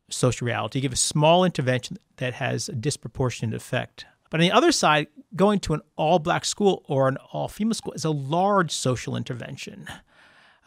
[0.09, 0.79] social reality.
[0.79, 4.05] You give a small intervention that has a disproportionate effect.
[4.29, 7.73] But on the other side, going to an all black school or an all female
[7.73, 9.87] school is a large social intervention.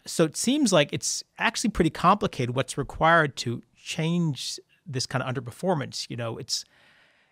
[0.05, 5.33] So it seems like it's actually pretty complicated what's required to change this kind of
[5.33, 6.09] underperformance.
[6.09, 6.65] You know, it's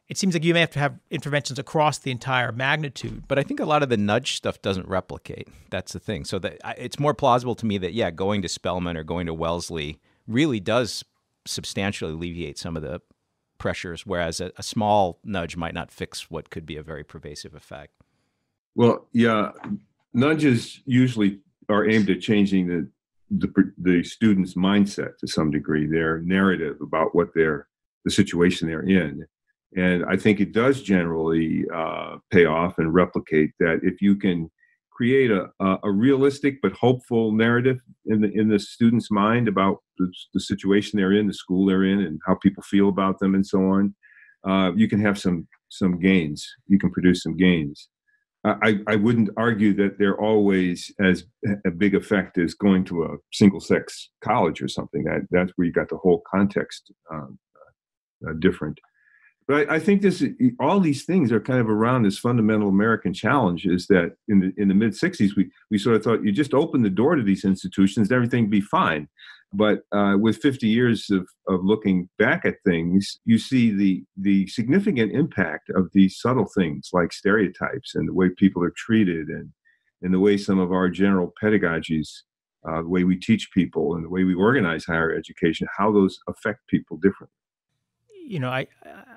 [0.07, 3.23] it seems like you may have to have interventions across the entire magnitude.
[3.27, 5.47] But I think a lot of the nudge stuff doesn't replicate.
[5.71, 6.25] That's the thing.
[6.25, 9.25] So that I- it's more plausible to me that yeah, going to Spelman or going
[9.25, 11.03] to Wellesley really does
[11.47, 13.01] substantially alleviate some of the
[13.57, 17.55] pressures, whereas a, a small nudge might not fix what could be a very pervasive
[17.55, 17.93] effect.
[18.75, 19.51] Well, yeah,
[20.13, 21.39] nudges usually
[21.69, 22.87] are aimed at changing the
[23.29, 27.67] the, the student's mindset to some degree, their narrative about what they're
[28.03, 29.25] the situation they're in,
[29.75, 34.49] and I think it does generally uh, pay off and replicate that if you can
[34.91, 39.79] create a, a, a realistic but hopeful narrative in the in the student's mind about
[39.97, 43.35] the, the situation they're in, the school they're in, and how people feel about them,
[43.35, 43.93] and so on,
[44.47, 46.47] uh, you can have some some gains.
[46.67, 47.89] You can produce some gains.
[48.45, 51.25] I, I wouldn't argue that they're always as
[51.65, 55.03] a big effect as going to a single sex college or something.
[55.03, 57.39] That that's where you got the whole context um,
[58.27, 58.79] uh, different.
[59.47, 60.23] But I, I think this
[60.59, 64.53] all these things are kind of around this fundamental American challenge is that in the
[64.57, 67.23] in the mid '60s we we sort of thought you just open the door to
[67.23, 69.07] these institutions, everything be fine.
[69.53, 74.47] But uh, with 50 years of, of looking back at things, you see the the
[74.47, 79.51] significant impact of these subtle things like stereotypes and the way people are treated and
[80.01, 82.09] and the way some of our general pedagogies,
[82.67, 86.19] uh, the way we teach people and the way we organize higher education, how those
[86.27, 87.33] affect people differently.
[88.27, 89.15] You know, I, uh,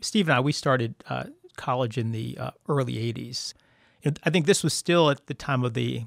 [0.00, 1.24] Steve and I, we started uh,
[1.56, 3.54] college in the uh, early '80s.
[4.02, 6.04] You I think this was still at the time of the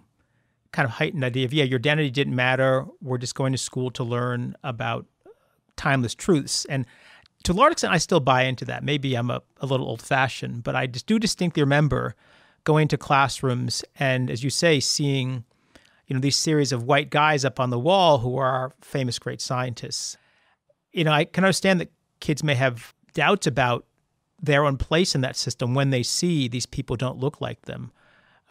[0.72, 2.86] kind of heightened idea of yeah, your identity didn't matter.
[3.02, 5.06] We're just going to school to learn about
[5.76, 6.66] timeless truths.
[6.66, 6.86] And
[7.44, 8.84] to a large extent, I still buy into that.
[8.84, 12.16] Maybe I'm a, a little old fashioned, but I just do distinctly remember
[12.64, 15.44] going to classrooms and, as you say, seeing
[16.08, 19.18] you know these series of white guys up on the wall who are our famous
[19.18, 20.18] great scientists.
[20.92, 23.86] You know, I can understand that kids may have doubts about
[24.42, 27.92] their own place in that system when they see these people don't look like them.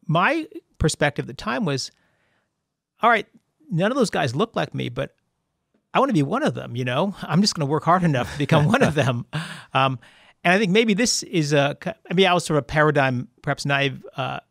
[0.07, 0.47] My
[0.79, 1.91] perspective at the time was
[3.01, 3.27] all right,
[3.69, 5.15] none of those guys look like me, but
[5.93, 6.75] I want to be one of them.
[6.75, 9.25] You know, I'm just going to work hard enough to become one of them.
[9.73, 9.99] Um,
[10.43, 11.77] and I think maybe this is a,
[12.09, 14.41] I mean, I was sort of a paradigm, perhaps naive uh,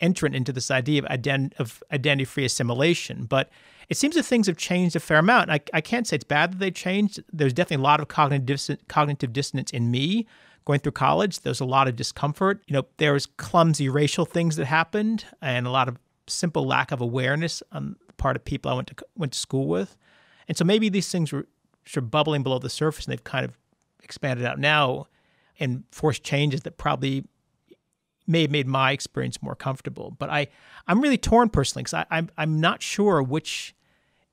[0.00, 3.24] entrant into this idea of, ident- of identity-free assimilation.
[3.24, 3.50] But
[3.90, 5.50] it seems that things have changed a fair amount.
[5.50, 7.22] I, I can't say it's bad that they changed.
[7.32, 10.26] There's definitely a lot of cognitive dis- cognitive dissonance in me
[10.64, 11.40] going through college.
[11.40, 12.62] There's a lot of discomfort.
[12.66, 15.98] You know, there was clumsy racial things that happened, and a lot of
[16.30, 19.66] simple lack of awareness on the part of people I went to went to school
[19.66, 19.96] with,
[20.48, 21.46] and so maybe these things were
[21.84, 23.58] sort of bubbling below the surface, and they've kind of
[24.02, 25.06] expanded out now
[25.58, 27.24] and forced changes that probably
[28.26, 30.16] may have made my experience more comfortable.
[30.18, 30.48] But I,
[30.86, 33.74] I'm really torn personally because I'm, I'm not sure which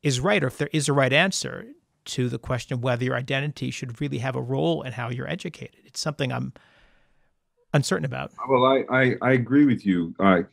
[0.03, 1.65] is right or if there is a right answer
[2.05, 5.27] to the question of whether your identity should really have a role in how you're
[5.27, 5.81] educated.
[5.83, 6.53] It's something I'm
[7.73, 8.31] uncertain about.
[8.47, 10.15] Well, I, I, I agree with you.
[10.19, 10.43] Uh,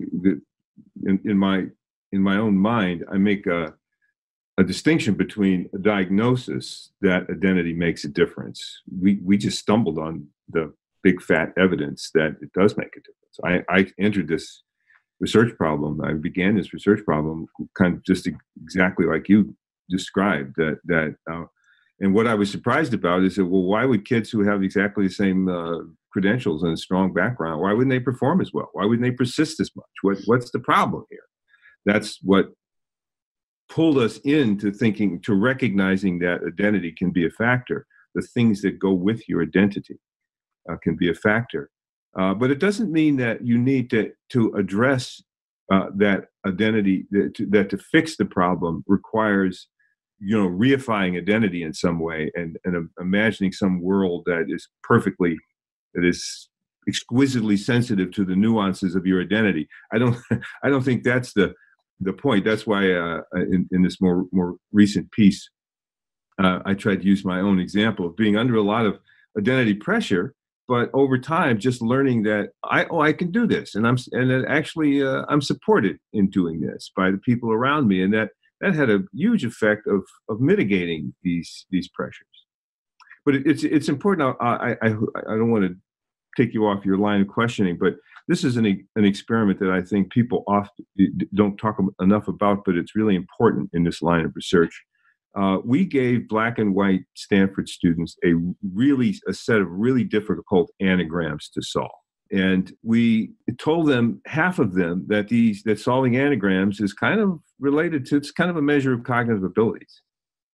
[1.05, 1.67] in, in my
[2.13, 3.75] in my own mind, I make a,
[4.57, 8.83] a distinction between a diagnosis that identity makes a difference.
[9.01, 13.67] We we just stumbled on the big fat evidence that it does make a difference.
[13.69, 14.63] I, I entered this
[15.21, 16.01] research problem.
[16.01, 18.29] I began this research problem kind of just
[18.63, 19.55] exactly like you
[19.91, 21.45] described that that uh,
[22.01, 25.07] and what I was surprised about is that well, why would kids who have exactly
[25.07, 25.81] the same uh,
[26.14, 28.70] credentials and a strong background, why wouldn't they perform as well?
[28.72, 29.94] Why wouldn't they persist as much?
[30.03, 31.27] What what's the problem here?
[31.85, 32.46] That's what
[33.68, 37.87] pulled us into thinking to recognizing that identity can be a factor.
[38.14, 39.98] The things that go with your identity
[40.70, 41.68] uh, can be a factor.
[42.16, 45.20] Uh, but it doesn't mean that you need to to address
[45.72, 49.66] uh, that identity that to, that to fix the problem requires
[50.20, 55.37] you know reifying identity in some way and and imagining some world that is perfectly
[55.94, 56.48] that is
[56.87, 60.16] exquisitely sensitive to the nuances of your identity i don't
[60.62, 61.52] i don't think that's the
[62.00, 65.48] the point that's why uh, in, in this more more recent piece
[66.42, 68.98] uh, i tried to use my own example of being under a lot of
[69.38, 70.35] identity pressure
[70.66, 74.30] but over time just learning that i oh i can do this and i'm and
[74.30, 78.30] that actually uh, i'm supported in doing this by the people around me and that
[78.64, 82.26] that had a huge effect of of mitigating these these pressures.
[83.24, 84.37] But it, it's it's important.
[84.40, 85.76] I I I don't want to
[86.37, 87.94] take you off your line of questioning, but
[88.29, 88.66] this is an
[88.97, 90.87] an experiment that I think people often
[91.35, 94.83] don't talk enough about, but it's really important in this line of research.
[95.37, 98.35] Uh, we gave black and white Stanford students a
[98.73, 101.90] really a set of really difficult anagrams to solve
[102.35, 107.38] and we told them half of them that these that solving anagrams is kind of
[107.61, 110.03] related to it's kind of a measure of cognitive abilities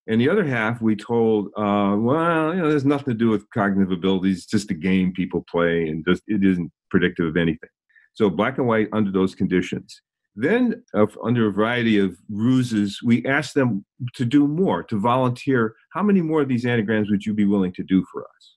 [0.09, 3.49] and the other half we told uh, well you know there's nothing to do with
[3.51, 7.68] cognitive abilities it's just a game people play and just, it isn't predictive of anything.
[8.14, 10.03] So black and white under those conditions.
[10.35, 15.75] Then uh, under a variety of ruses we asked them to do more to volunteer.
[15.92, 18.57] How many more of these anagrams would you be willing to do for us?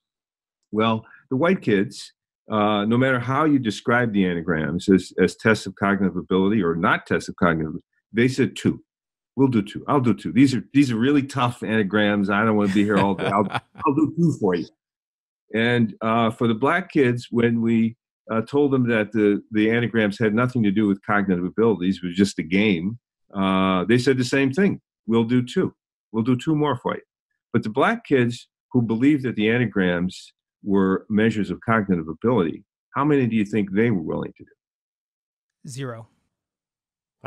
[0.70, 2.12] Well the white kids
[2.50, 6.74] uh, no matter how you describe the anagrams as, as tests of cognitive ability or
[6.74, 7.80] not tests of cognitive,
[8.12, 8.82] they said two.
[9.36, 9.84] We'll do two.
[9.88, 10.32] I'll do two.
[10.32, 12.28] These are these are really tough anagrams.
[12.28, 13.26] I don't want to be here all day.
[13.26, 13.48] I'll,
[13.86, 14.66] I'll do two for you.
[15.54, 17.96] And uh, for the black kids, when we
[18.30, 22.06] uh, told them that the the anagrams had nothing to do with cognitive abilities, it
[22.06, 22.98] was just a game,
[23.34, 24.80] uh, they said the same thing.
[25.06, 25.74] We'll do two.
[26.12, 27.02] We'll do two more for you.
[27.52, 32.64] But the black kids who believed that the anagrams were measures of cognitive ability,
[32.94, 35.68] how many do you think they were willing to do?
[35.68, 36.08] Zero.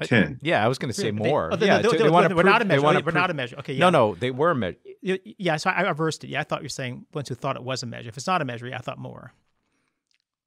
[0.03, 0.39] Ten.
[0.41, 1.49] Yeah, I was going to say They- more.
[1.53, 2.83] oh, they- yeah, they- they- they wanna we're not a prove- they measure.
[2.85, 3.55] wanna We're not a measure.
[3.59, 3.79] Okay, yeah.
[3.79, 4.77] No, no, they were measured.
[5.01, 6.29] Y- Yeah, so I, I reversed it.
[6.29, 8.09] Yeah, I thought you were saying ones who thought it was a measure.
[8.09, 9.31] If it's not a measure, yeah, I thought more.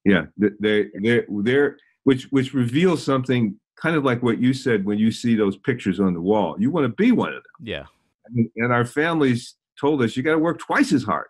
[0.05, 4.85] Yeah, they they they're, they're which which reveals something kind of like what you said
[4.85, 6.57] when you see those pictures on the wall.
[6.59, 7.67] You want to be one of them.
[7.67, 7.85] Yeah.
[8.27, 11.29] And, and our families told us you got to work twice as hard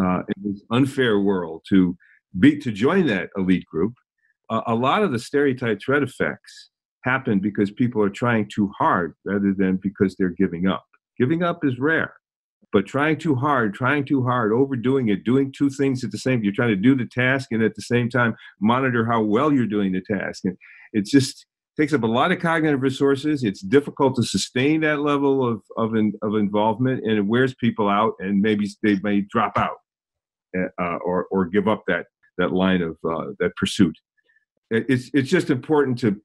[0.00, 1.96] uh, in this unfair world to
[2.38, 3.94] be to join that elite group.
[4.50, 6.70] Uh, a lot of the stereotype threat effects
[7.04, 10.84] happen because people are trying too hard rather than because they're giving up.
[11.18, 12.14] Giving up is rare,
[12.72, 16.42] but trying too hard, trying too hard, overdoing it, doing two things at the same.
[16.42, 19.66] You're trying to do the task and at the same time monitor how well you're
[19.66, 20.56] doing the task, and
[20.92, 21.46] it just
[21.78, 23.44] takes up a lot of cognitive resources.
[23.44, 28.14] It's difficult to sustain that level of of, of involvement, and it wears people out,
[28.20, 29.78] and maybe they may drop out
[30.56, 32.06] uh, or or give up that
[32.38, 33.96] that line of uh, that pursuit.
[34.70, 36.20] It's it's just important to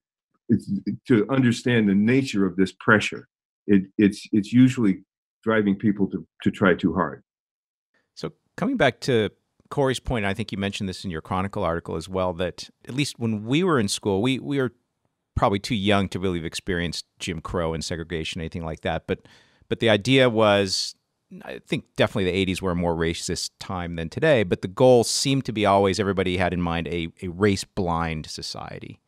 [1.07, 3.27] to understand the nature of this pressure.
[3.67, 5.03] It, it's it's usually
[5.43, 7.23] driving people to to try too hard.
[8.15, 9.29] So coming back to
[9.69, 12.33] Corey's point, I think you mentioned this in your Chronicle article as well.
[12.33, 14.73] That at least when we were in school, we we were
[15.35, 19.07] probably too young to really have experienced Jim Crow and segregation, anything like that.
[19.07, 19.27] But
[19.69, 20.95] but the idea was,
[21.43, 24.43] I think definitely the '80s were a more racist time than today.
[24.43, 28.25] But the goal seemed to be always everybody had in mind a a race blind
[28.25, 28.99] society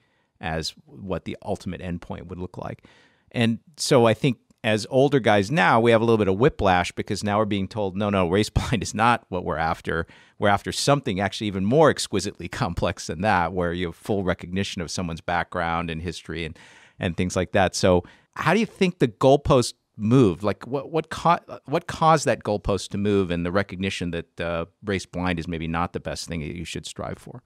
[0.45, 2.83] as what the ultimate endpoint would look like.
[3.31, 6.91] And so I think as older guys now, we have a little bit of whiplash
[6.93, 10.07] because now we're being told, no, no, race blind is not what we're after.
[10.39, 14.81] We're after something actually even more exquisitely complex than that, where you have full recognition
[14.81, 16.45] of someone's background and history.
[16.45, 16.57] And
[16.99, 17.75] and things like that.
[17.75, 18.03] So,
[18.35, 20.43] how do you think the goalpost moved?
[20.43, 24.65] Like, what what co- what caused that goalpost to move, and the recognition that uh,
[24.83, 27.43] race blind is maybe not the best thing that you should strive for?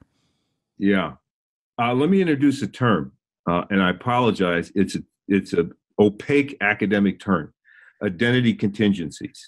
[0.78, 1.14] Yeah,
[1.80, 3.12] uh, let me introduce a term,
[3.48, 4.70] uh, and I apologize.
[4.74, 5.68] It's a it's a
[5.98, 7.54] opaque academic term,
[8.02, 9.40] identity contingencies.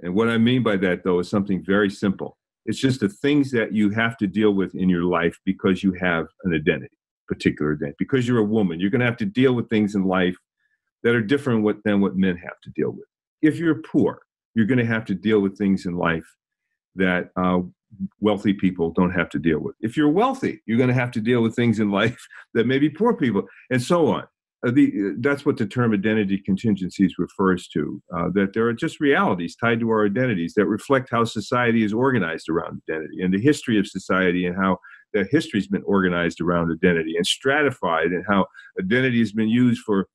[0.00, 2.36] And what I mean by that, though, is something very simple.
[2.66, 5.92] It's just the things that you have to deal with in your life because you
[6.00, 7.96] have an identity, particular identity.
[7.98, 10.36] Because you're a woman, you're going to have to deal with things in life
[11.02, 13.06] that are different what, than what men have to deal with.
[13.40, 14.20] If you're poor,
[14.54, 16.26] you're going to have to deal with things in life
[16.96, 17.60] that uh,
[18.20, 19.76] wealthy people don't have to deal with.
[19.80, 22.88] If you're wealthy, you're going to have to deal with things in life that maybe
[22.88, 24.24] poor people, and so on.
[24.66, 28.02] Uh, the, that's what the term identity contingencies refers to.
[28.12, 31.92] Uh, that there are just realities tied to our identities that reflect how society is
[31.92, 34.76] organized around identity and the history of society and how
[35.14, 38.46] that history's been organized around identity and stratified and how
[38.80, 40.08] identity has been used for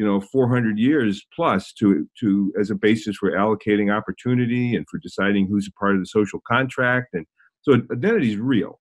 [0.00, 4.98] you know 400 years plus to to as a basis for allocating opportunity and for
[4.98, 7.26] deciding who's a part of the social contract and
[7.60, 8.80] so identity is real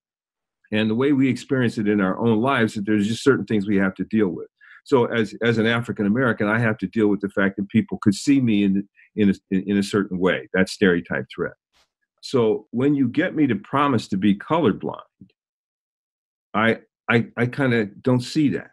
[0.72, 3.68] and the way we experience it in our own lives that there's just certain things
[3.68, 4.48] we have to deal with
[4.86, 8.00] so as as an African American, I have to deal with the fact that people
[8.02, 10.48] could see me in in a, in a certain way.
[10.54, 11.54] That stereotype threat.
[12.24, 15.30] So when you get me to promise to be colorblind,
[16.56, 18.72] I I I kind of don't see that.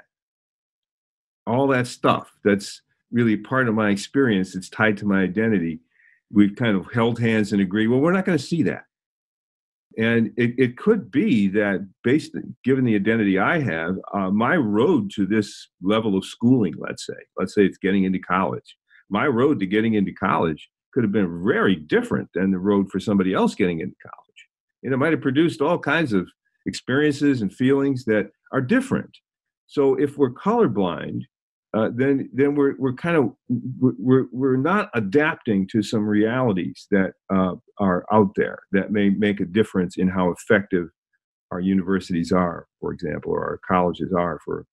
[1.47, 2.83] All that stuff that's
[3.13, 4.55] really part of my experience.
[4.57, 5.81] It's tied to my identity.
[6.33, 7.87] We've kind of held hands and agreed.
[7.87, 8.85] Well, we're not going to see that.
[9.99, 15.11] And it, it could be that, based given the identity I have, uh, my road
[15.13, 18.77] to this level of schooling, let's say, let's say it's getting into college,
[19.09, 23.01] my road to getting into college could have been very different than the road for
[23.01, 24.49] somebody else getting into college.
[24.83, 26.29] And it might have produced all kinds of
[26.67, 29.17] experiences and feelings that are different.
[29.67, 31.23] So if we're colorblind,
[31.77, 33.33] uh, then then we're we're kind of
[33.79, 39.41] we're we're not adapting to some realities that uh, are out there that may make
[39.41, 40.87] a difference in how effective
[41.51, 44.65] our universities are, for example, or our colleges are, for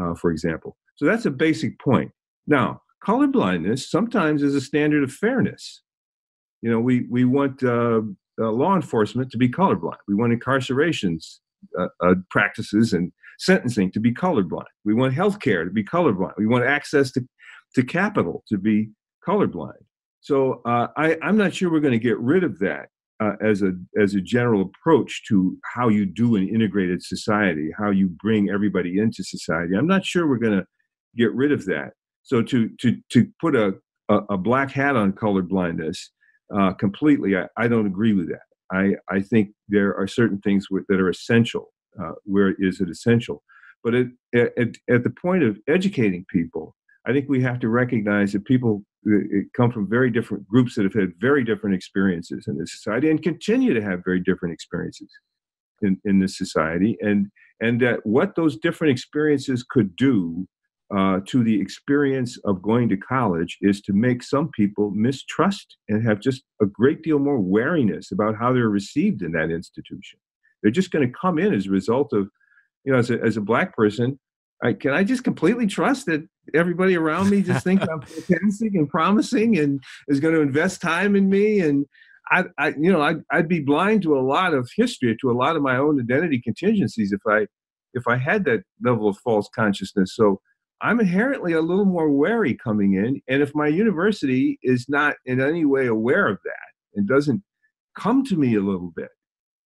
[0.00, 0.76] uh, for example.
[0.96, 2.12] So that's a basic point.
[2.46, 5.82] Now, colorblindness sometimes is a standard of fairness.
[6.60, 8.02] You know, we we want uh,
[8.40, 9.96] uh, law enforcement to be colorblind.
[10.06, 11.40] We want incarcerations
[12.30, 14.64] practices and sentencing to be colorblind.
[14.84, 16.34] We want healthcare to be colorblind.
[16.38, 17.26] We want access to,
[17.74, 18.90] to capital to be
[19.26, 19.82] colorblind.
[20.20, 22.88] So uh, I, I'm not sure we're going to get rid of that
[23.20, 27.90] uh, as a as a general approach to how you do an integrated society, how
[27.90, 29.74] you bring everybody into society.
[29.76, 30.66] I'm not sure we're going to
[31.16, 31.92] get rid of that.
[32.22, 33.74] So to to to put a
[34.08, 35.98] a, a black hat on colorblindness
[36.56, 38.42] uh, completely, I, I don't agree with that.
[38.72, 43.42] I I think there are certain things that are essential uh, where is it essential?
[43.84, 48.32] But it, at, at the point of educating people, I think we have to recognize
[48.32, 49.18] that people uh,
[49.56, 53.22] come from very different groups that have had very different experiences in this society and
[53.22, 55.10] continue to have very different experiences
[55.82, 57.26] in, in this society and
[57.60, 60.46] and that what those different experiences could do
[60.94, 66.06] uh, to the experience of going to college is to make some people mistrust and
[66.06, 70.18] have just a great deal more wariness about how they're received in that institution.
[70.62, 72.28] They're just going to come in as a result of,
[72.84, 74.18] you know, as a, as a black person,
[74.62, 76.24] I, can I just completely trust that
[76.54, 81.16] everybody around me just thinks I'm fantastic and promising and is going to invest time
[81.16, 81.86] in me and
[82.30, 85.32] I, I you know, I'd, I'd be blind to a lot of history, to a
[85.32, 87.46] lot of my own identity contingencies if I,
[87.94, 90.14] if I had that level of false consciousness.
[90.14, 90.40] So
[90.82, 95.40] I'm inherently a little more wary coming in, and if my university is not in
[95.40, 97.42] any way aware of that and doesn't
[97.96, 99.10] come to me a little bit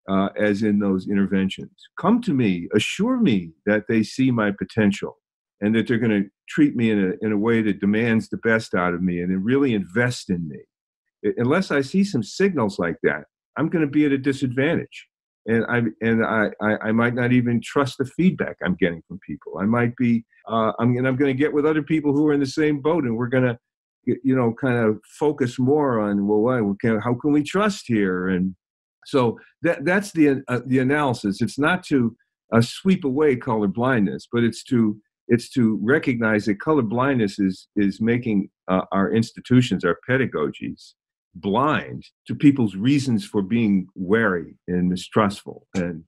[0.08, 1.70] uh, as in those interventions.
[1.98, 5.16] Come to me, assure me that they see my potential
[5.60, 8.36] and that they're going to treat me in a, in a way that demands the
[8.38, 11.32] best out of me and really invest in me.
[11.38, 13.24] Unless I see some signals like that,
[13.56, 15.06] I'm going to be at a disadvantage.
[15.47, 19.20] And I and I, I, I might not even trust the feedback I'm getting from
[19.26, 19.59] people.
[19.61, 22.32] I might be uh, I'm and I'm going to get with other people who are
[22.32, 23.59] in the same boat, and we're going to
[24.05, 28.55] you know kind of focus more on well, what, how can we trust here and
[29.07, 31.40] so that that's the uh, the analysis.
[31.40, 32.16] It's not to
[32.53, 37.68] uh, sweep away color blindness, but it's to it's to recognize that color blindness is
[37.76, 40.94] is making uh, our institutions, our pedagogies,
[41.41, 46.05] blind to people's reasons for being wary and mistrustful and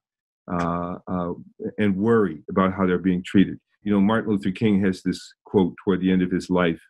[0.50, 1.32] uh, uh,
[1.78, 3.58] and worry about how they're being treated.
[3.82, 6.80] You know, Martin Luther King has this quote toward the end of his life.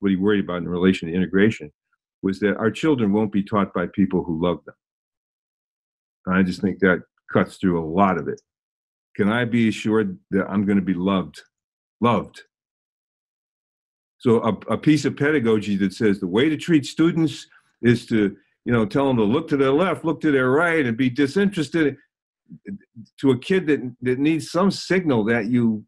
[0.00, 1.72] What he worried about in relation to integration
[2.22, 4.74] was that our children won't be taught by people who love them
[6.26, 7.02] I just think that
[7.32, 8.40] cuts through a lot of it.
[9.16, 11.42] Can I be assured that I'm going to be loved?
[12.00, 12.42] Loved
[14.18, 17.46] So a, a piece of pedagogy that says the way to treat students
[17.82, 20.86] is to, you know, tell them to look to their left, look to their right,
[20.86, 21.96] and be disinterested
[23.20, 25.84] to a kid that that needs some signal that you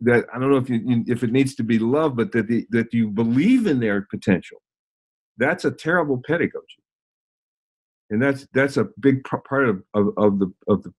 [0.00, 2.66] that I don't know if you if it needs to be love, but that the,
[2.70, 4.58] that you believe in their potential.
[5.36, 6.82] That's a terrible pedagogy,
[8.10, 10.92] and that's that's a big part of, of, of the of the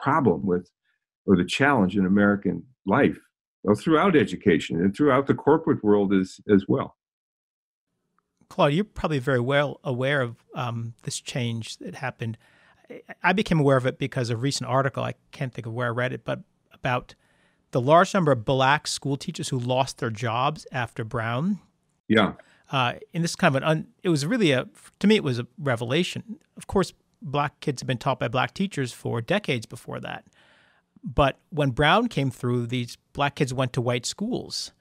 [0.00, 0.70] problem with
[1.26, 3.18] or the challenge in American life,
[3.62, 6.96] well, throughout education and throughout the corporate world as as well.
[8.48, 12.38] Claude, you're probably very well aware of um, this change that happened.
[13.22, 15.02] I became aware of it because of a recent article.
[15.04, 16.40] I can't think of where I read it, but
[16.72, 17.14] about
[17.70, 21.60] the large number of black school teachers who lost their jobs after Brown.
[22.08, 22.32] Yeah.
[22.70, 24.66] Uh, and this kind of an un, it was really a
[25.00, 26.38] to me it was a revelation.
[26.56, 30.26] Of course, black kids have been taught by black teachers for decades before that,
[31.02, 34.72] but when Brown came through, these black kids went to white schools,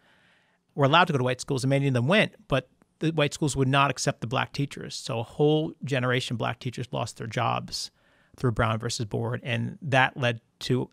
[0.76, 2.70] were allowed to go to white schools, and many of them went, but
[3.00, 4.96] the white schools would not accept the black teachers.
[4.96, 7.92] So a whole generation of black teachers lost their jobs
[8.36, 10.90] through Brown versus Board, and that led to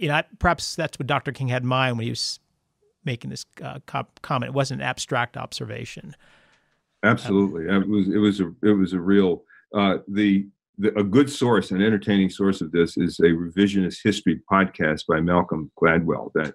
[0.00, 1.30] you know, perhaps that's what Dr.
[1.30, 2.40] King had in mind when he was
[3.04, 3.78] making this uh,
[4.22, 4.48] comment.
[4.48, 6.16] It wasn't an abstract observation.
[7.02, 8.08] Absolutely, um, it was.
[8.08, 8.52] It was a.
[8.62, 9.44] It was a real.
[9.74, 14.40] Uh, the, the a good source, an entertaining source of this is a revisionist history
[14.50, 16.54] podcast by Malcolm Gladwell that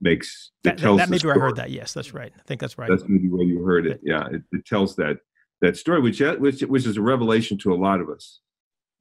[0.00, 1.70] makes that, that, that maybe I heard that.
[1.70, 2.32] Yes, that's right.
[2.36, 2.88] I think that's right.
[2.88, 4.00] That's maybe where you heard it.
[4.02, 5.18] Yeah, it, it tells that
[5.60, 8.40] that story, which which which is a revelation to a lot of us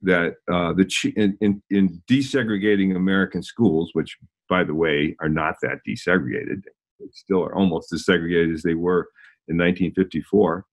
[0.02, 5.56] that uh, the in, in, in desegregating American schools, which by the way are not
[5.62, 6.64] that desegregated,
[7.12, 9.10] still are almost as segregated as they were
[9.48, 10.66] in 1954.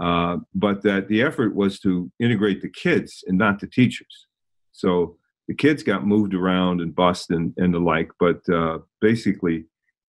[0.00, 4.26] Uh, but that the effort was to integrate the kids and not the teachers.
[4.70, 5.17] So
[5.48, 9.64] the kids got moved around and bused and, and the like, but uh, basically,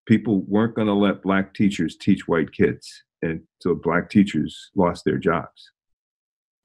[0.05, 3.03] people weren't going to let black teachers teach white kids.
[3.21, 5.71] And so black teachers lost their jobs.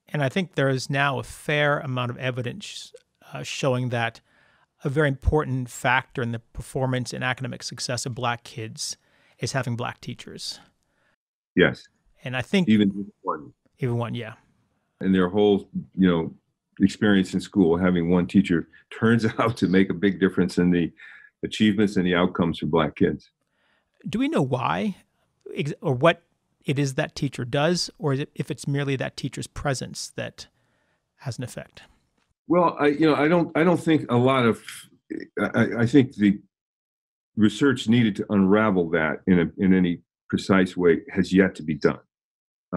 [0.09, 2.93] And I think there is now a fair amount of evidence
[3.33, 4.21] uh, showing that
[4.83, 8.97] a very important factor in the performance and academic success of black kids
[9.39, 10.59] is having black teachers.
[11.55, 11.87] Yes.
[12.23, 13.53] And I think even one.
[13.79, 14.33] Even one, yeah.
[15.01, 16.33] And their whole, you know,
[16.81, 20.91] experience in school, having one teacher turns out to make a big difference in the
[21.43, 23.29] achievements and the outcomes for black kids.
[24.07, 24.97] Do we know why
[25.81, 26.23] or what
[26.65, 30.47] it is that teacher does, or it, if it's merely that teacher's presence that
[31.17, 31.83] has an effect?
[32.47, 34.61] Well, I you know I don't I don't think a lot of
[35.39, 36.39] I, I think the
[37.35, 41.75] research needed to unravel that in a, in any precise way has yet to be
[41.75, 41.99] done.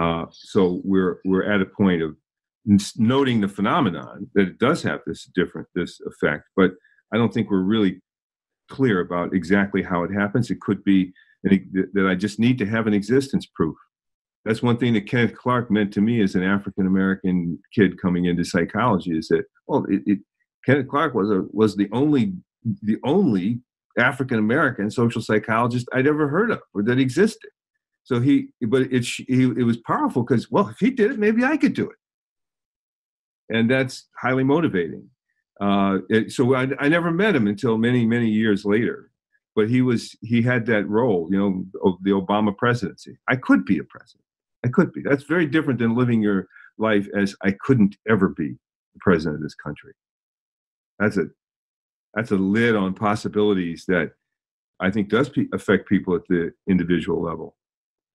[0.01, 2.17] Uh, so we're we're at a point of
[2.97, 6.73] noting the phenomenon that it does have this different this effect, but
[7.13, 8.01] I don't think we're really
[8.69, 10.51] clear about exactly how it happens.
[10.51, 11.13] It could be
[11.45, 13.77] that I just need to have an existence proof.
[14.45, 18.25] That's one thing that Kenneth Clark meant to me as an African American kid coming
[18.25, 20.19] into psychology is that well, it, it,
[20.65, 22.33] Kenneth Clark was a was the only
[22.83, 23.61] the only
[23.99, 27.51] African American social psychologist I'd ever heard of or that existed.
[28.05, 31.45] So he, but it he, it was powerful because well, if he did it, maybe
[31.45, 31.97] I could do it,
[33.49, 35.09] and that's highly motivating.
[35.61, 39.11] Uh, it, so I, I never met him until many many years later
[39.59, 43.19] but he was he had that role, you know, of the Obama presidency.
[43.29, 44.23] I could be a president.
[44.65, 45.03] I could be.
[45.03, 46.47] That's very different than living your
[46.79, 48.51] life as I couldn't ever be
[48.95, 49.95] the president of this country.
[51.01, 51.25] That's a
[52.15, 54.13] that's a lid on possibilities that
[54.79, 57.57] I think does pe- affect people at the individual level.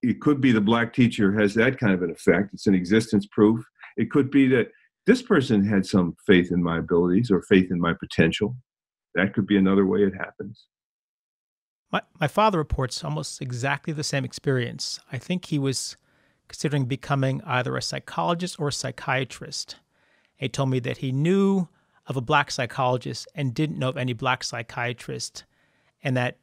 [0.02, 2.54] It could be the black teacher has that kind of an effect.
[2.54, 3.66] It's an existence proof.
[3.98, 4.70] It could be that
[5.06, 8.56] this person had some faith in my abilities or faith in my potential.
[9.16, 10.66] That could be another way it happens.
[11.91, 14.99] My, my father reports almost exactly the same experience.
[15.12, 15.95] I think he was
[16.47, 19.76] considering becoming either a psychologist or a psychiatrist.
[20.36, 21.68] He told me that he knew
[22.08, 25.45] of a black psychologist and didn't know of any black psychiatrist,
[26.04, 26.38] and that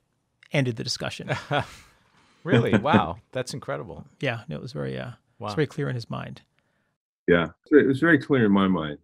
[0.52, 1.30] ended the discussion.
[2.44, 2.78] really?
[2.78, 4.04] Wow, that's incredible.
[4.20, 5.48] Yeah, it was very, uh, wow.
[5.48, 6.42] it's very clear in his mind.
[7.30, 8.98] Yeah, it was very clear in my mind.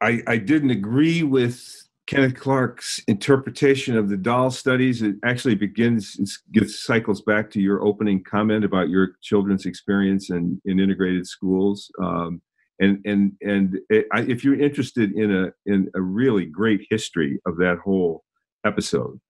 [0.00, 1.62] I, I didn't agree with
[2.06, 5.02] Kenneth Clark's interpretation of the doll studies.
[5.02, 10.30] It actually begins, it gets cycles back to your opening comment about your children's experience
[10.30, 11.90] in, in integrated schools.
[12.02, 12.40] Um,
[12.80, 17.40] and and and it, I, if you're interested in a in a really great history
[17.44, 18.24] of that whole
[18.64, 19.20] episode,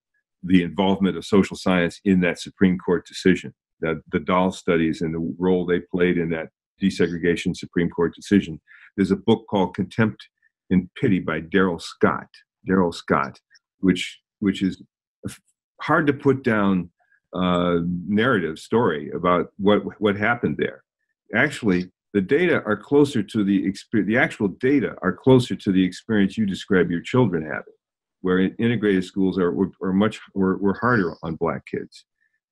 [0.45, 5.13] the involvement of social science in that Supreme Court decision, that the doll studies and
[5.13, 6.51] the role they played in that
[6.83, 8.61] desegregation Supreme Court decision.
[8.97, 10.29] There's a book called Contempt
[10.71, 12.29] and Pity by Daryl Scott
[12.69, 13.39] Daryl Scott,
[13.81, 14.83] which which is
[15.81, 16.91] hard to put down
[17.35, 20.83] uh, narrative story about what what happened there.
[21.35, 24.09] Actually, the data are closer to the experience.
[24.09, 27.75] The actual data are closer to the experience you describe your children having,
[28.23, 32.05] where integrated schools are are much were, were harder on black kids.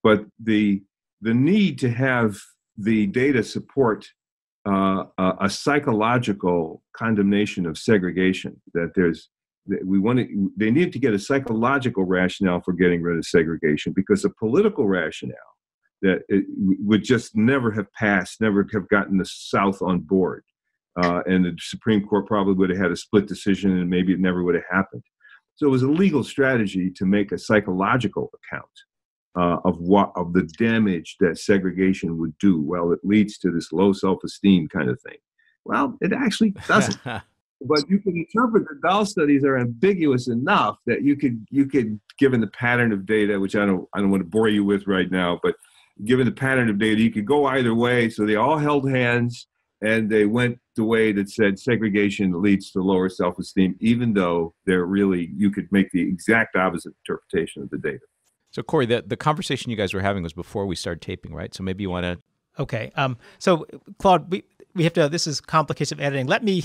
[0.03, 0.83] But the
[1.20, 2.39] the need to have
[2.77, 4.07] the data support
[4.67, 5.05] uh,
[5.41, 9.29] a, psychological condemnation of segregation that there's
[9.85, 13.93] we want to, they need to get a psychological rationale for getting rid of segregation
[13.93, 15.37] because a political rationale
[16.03, 16.21] that
[16.85, 20.45] would just never have passed, never have gotten the South on board.
[21.03, 24.21] Uh, and the Supreme Court probably would have had a split decision and maybe it
[24.21, 25.03] never would have happened.
[25.57, 28.71] So it was a legal strategy to make a psychological account
[29.37, 32.61] uh, of what of the damage that segregation would do.
[32.61, 35.18] Well, it leads to this low self-esteem kind of thing.
[35.64, 36.99] Well, it actually doesn't.
[37.62, 41.99] but you can interpret the doll studies are ambiguous enough that you could you could
[42.18, 44.87] given the pattern of data which i don't i don't want to bore you with
[44.87, 45.55] right now but
[46.05, 49.49] given the pattern of data you could go either way so they all held hands
[49.82, 54.84] and they went the way that said segregation leads to lower self-esteem even though they're
[54.84, 58.05] really you could make the exact opposite interpretation of the data
[58.57, 61.55] so corey the, the conversation you guys were having was before we started taping right
[61.55, 62.19] so maybe you want to
[62.63, 63.67] okay um, so
[63.99, 64.43] claude we,
[64.75, 66.65] we have to this is complicated editing let me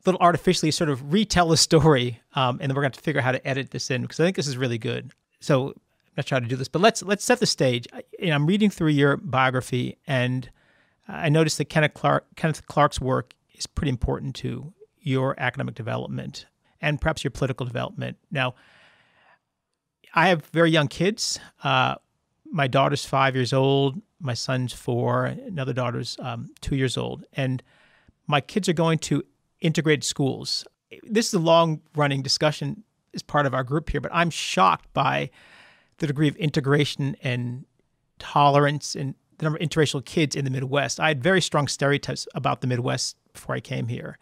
[0.00, 3.20] a little artificially sort of retell the story, um, and then we're going to figure
[3.20, 5.12] out how to edit this in because I think this is really good.
[5.40, 5.74] So I'm
[6.16, 7.86] not trying to do this, but let's let's set the stage.
[7.92, 10.50] I, you I'm reading through your biography, and
[11.06, 16.46] I noticed that Kenneth Clark Kenneth Clark's work is pretty important to your academic development
[16.80, 18.16] and perhaps your political development.
[18.30, 18.54] Now,
[20.14, 21.38] I have very young kids.
[21.62, 21.96] Uh,
[22.50, 24.00] my daughter's five years old.
[24.20, 25.26] My son's four.
[25.26, 27.62] Another daughter's um, two years old, and
[28.26, 29.24] my kids are going to
[29.60, 30.64] integrated schools.
[31.04, 32.84] This is a long running discussion
[33.14, 35.30] as part of our group here, but I'm shocked by
[35.98, 37.64] the degree of integration and
[38.18, 41.00] tolerance and the number of interracial kids in the Midwest.
[41.00, 44.18] I had very strong stereotypes about the Midwest before I came here,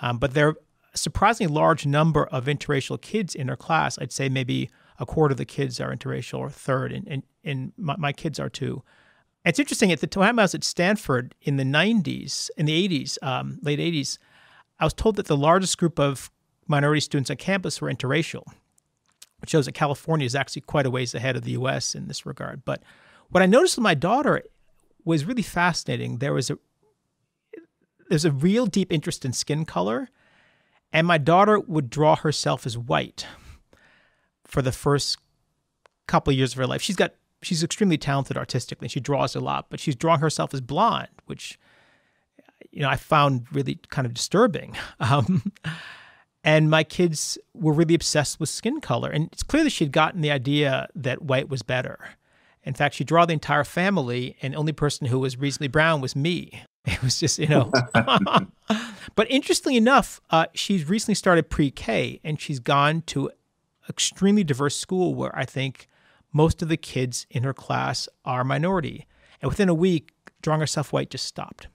[0.00, 0.56] um, but there are
[0.94, 3.98] a surprisingly large number of interracial kids in our class.
[3.98, 7.22] I'd say maybe a quarter of the kids are interracial or a third, and, and,
[7.44, 8.82] and my, my kids are too.
[9.44, 13.18] it's interesting, at the time I was at Stanford in the 90s, in the 80s,
[13.22, 14.18] um, late 80s,
[14.78, 16.30] I was told that the largest group of
[16.66, 18.44] minority students on campus were interracial,
[19.40, 22.26] which shows that California is actually quite a ways ahead of the US in this
[22.26, 22.64] regard.
[22.64, 22.82] But
[23.30, 24.42] what I noticed with my daughter
[25.04, 26.18] was really fascinating.
[26.18, 26.58] There was a
[28.08, 30.08] there's a real deep interest in skin color,
[30.92, 33.26] and my daughter would draw herself as white
[34.46, 35.18] for the first
[36.06, 36.82] couple of years of her life.
[36.82, 38.88] She's got she's extremely talented artistically.
[38.88, 41.58] She draws a lot, but she's drawing herself as blonde, which
[42.70, 44.76] you know, I found really kind of disturbing.
[44.98, 45.52] Um,
[46.42, 49.10] and my kids were really obsessed with skin color.
[49.10, 51.98] And it's clear that she'd gotten the idea that white was better.
[52.62, 56.00] In fact, she drew the entire family, and the only person who was reasonably brown
[56.00, 56.62] was me.
[56.86, 57.72] It was just, you know.
[59.16, 63.32] but interestingly enough, uh, she's recently started pre K, and she's gone to
[63.88, 65.88] extremely diverse school where I think
[66.32, 69.06] most of the kids in her class are minority.
[69.40, 70.12] And within a week,
[70.42, 71.68] drawing herself white just stopped.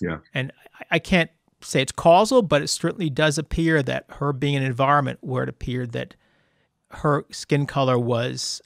[0.00, 0.18] Yeah.
[0.32, 0.52] And
[0.90, 1.30] I can't
[1.62, 5.42] say it's causal, but it certainly does appear that her being in an environment where
[5.42, 6.14] it appeared that
[6.90, 8.62] her skin color was,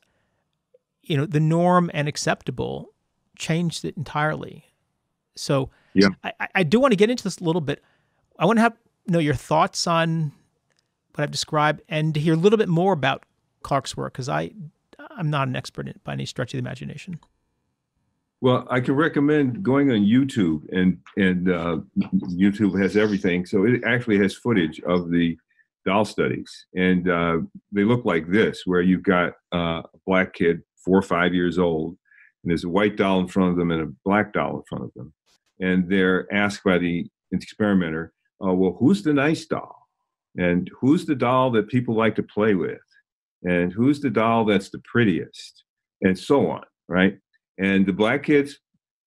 [1.03, 2.95] you know, the norm and acceptable
[3.37, 4.65] changed it entirely.
[5.37, 6.09] So yeah.
[6.23, 7.83] I, I do want to get into this a little bit.
[8.39, 8.77] I want to have
[9.07, 10.33] know your thoughts on
[11.15, 13.25] what I've described and to hear a little bit more about
[13.63, 14.51] Clark's work because I
[15.17, 17.21] I'm not an expert in, by any stretch of the imagination.
[18.41, 21.79] Well, I can recommend going on YouTube, and and uh,
[22.29, 23.47] YouTube has everything.
[23.47, 25.39] So it actually has footage of the
[25.87, 27.39] doll studies, and uh,
[27.73, 31.59] they look like this: where you've got uh, a black kid, four or five years
[31.59, 31.97] old,
[32.43, 34.85] and there's a white doll in front of them and a black doll in front
[34.85, 35.15] of them,
[35.61, 38.13] and they're asked by the experimenter,
[38.45, 39.84] uh, "Well, who's the nice doll?
[40.37, 42.81] And who's the doll that people like to play with?
[43.43, 45.65] And who's the doll that's the prettiest?"
[46.03, 47.19] And so on, right?
[47.59, 48.59] And the black kids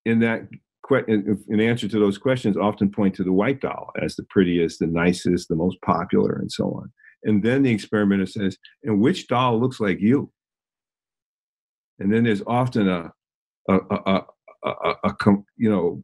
[0.05, 0.47] in that
[1.07, 4.87] in, answer to those questions often point to the white doll as the prettiest, the
[4.87, 6.91] nicest, the most popular, and so on.
[7.23, 10.31] And then the experimenter says, "And which doll looks like you?"
[11.99, 13.11] And then there's often a
[13.67, 14.25] a, a,
[14.63, 15.15] a, a, a
[15.57, 16.03] you know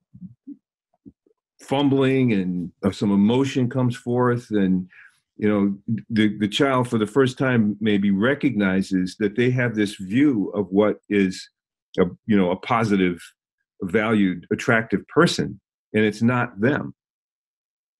[1.61, 4.88] fumbling and uh, some emotion comes forth and
[5.38, 9.95] you know the, the child for the first time maybe recognizes that they have this
[9.95, 11.49] view of what is
[11.99, 13.19] a you know a positive
[13.81, 15.59] valued attractive person
[15.93, 16.93] and it's not them.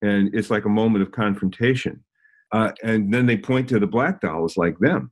[0.02, 2.04] And it's like a moment of confrontation.
[2.52, 5.10] Uh, and then they point to the black doll as like them.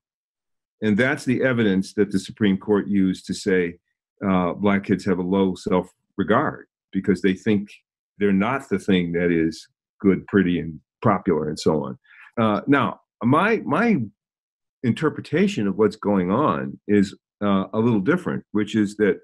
[0.82, 3.78] And that's the evidence that the Supreme Court used to say
[4.26, 7.68] uh, black kids have a low self regard because they think
[8.18, 9.66] they're not the thing that is
[10.00, 11.98] good, pretty, and popular, and so on.
[12.40, 13.98] Uh, now, my my
[14.82, 19.20] interpretation of what's going on is uh, a little different, which is that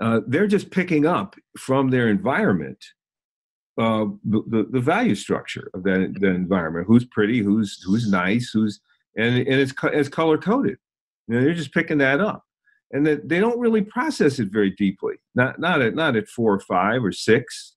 [0.00, 2.84] uh, they're just picking up from their environment
[3.78, 6.86] uh, the, the, the value structure of that, that environment.
[6.86, 7.40] Who's pretty?
[7.40, 8.50] Who's who's nice?
[8.52, 8.80] Who's
[9.16, 10.78] and and it's it's color coded.
[11.28, 12.44] You know, they're just picking that up,
[12.92, 15.16] and that they don't really process it very deeply.
[15.34, 17.75] Not not at not at four or five or six.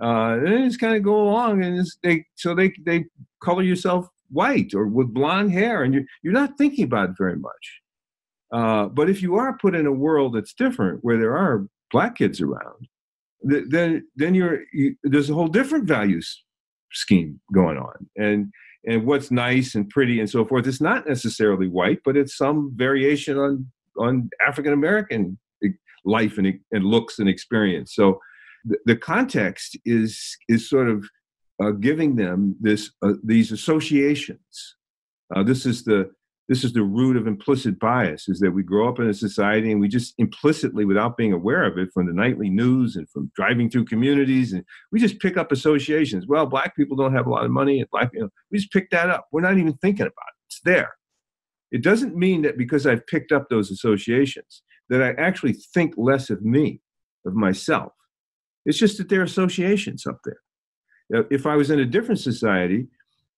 [0.00, 3.04] Uh, they just kind of go along, and they so they they
[3.42, 7.36] color yourself white or with blonde hair, and you're you're not thinking about it very
[7.36, 7.80] much.
[8.52, 12.16] Uh, but if you are put in a world that's different, where there are black
[12.16, 12.86] kids around,
[13.42, 16.44] then then you're you, there's a whole different values
[16.92, 18.50] scheme going on and
[18.86, 22.72] and what's nice and pretty and so forth it's not necessarily white but it's some
[22.74, 23.66] variation on
[23.98, 25.38] on african american
[26.04, 28.18] life and, and looks and experience so
[28.86, 31.04] the, context is is sort of
[31.62, 34.76] uh, giving them this uh, these associations.
[35.34, 36.10] Uh, this is the
[36.48, 39.70] this is the root of implicit bias is that we grow up in a society
[39.70, 43.30] and we just implicitly without being aware of it from the nightly news and from
[43.36, 46.26] driving through communities and we just pick up associations.
[46.26, 48.72] Well black people don't have a lot of money and black you know, we just
[48.72, 49.28] pick that up.
[49.30, 50.46] We're not even thinking about it.
[50.46, 50.94] It's there.
[51.70, 56.30] It doesn't mean that because i've picked up those associations that i actually think less
[56.30, 56.80] of me
[57.26, 57.92] of myself
[58.68, 62.86] it's just that there are associations up there if i was in a different society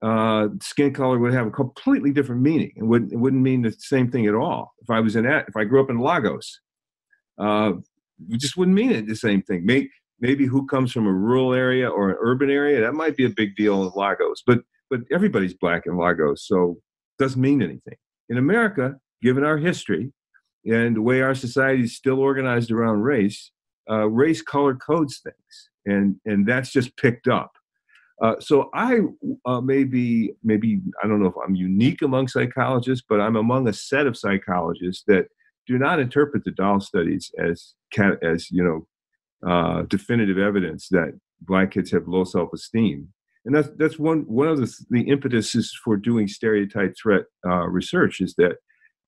[0.03, 2.72] uh, skin color would have a completely different meaning.
[2.76, 4.72] It wouldn't, it wouldn't mean the same thing at all.
[4.81, 6.61] If I was in, that, if I grew up in Lagos,
[7.39, 7.72] uh,
[8.28, 9.64] it just wouldn't mean it the same thing.
[9.64, 13.26] Maybe, maybe who comes from a rural area or an urban area, that might be
[13.26, 14.43] a big deal in Lagos.
[14.47, 16.78] But, but everybody's black in Lagos, so
[17.18, 17.97] it doesn't mean anything.
[18.28, 20.12] In America, given our history
[20.64, 23.51] and the way our society is still organized around race,
[23.89, 27.53] uh, race color codes things, and and that's just picked up.
[28.20, 29.01] Uh, so I
[29.47, 33.72] uh, maybe maybe I don't know if I'm unique among psychologists, but I'm among a
[33.72, 35.26] set of psychologists that
[35.66, 37.74] do not interpret the doll studies as
[38.22, 43.09] as you know uh, definitive evidence that black kids have low self-esteem,
[43.47, 48.20] and that's that's one one of the the impetuses for doing stereotype threat uh, research
[48.20, 48.57] is that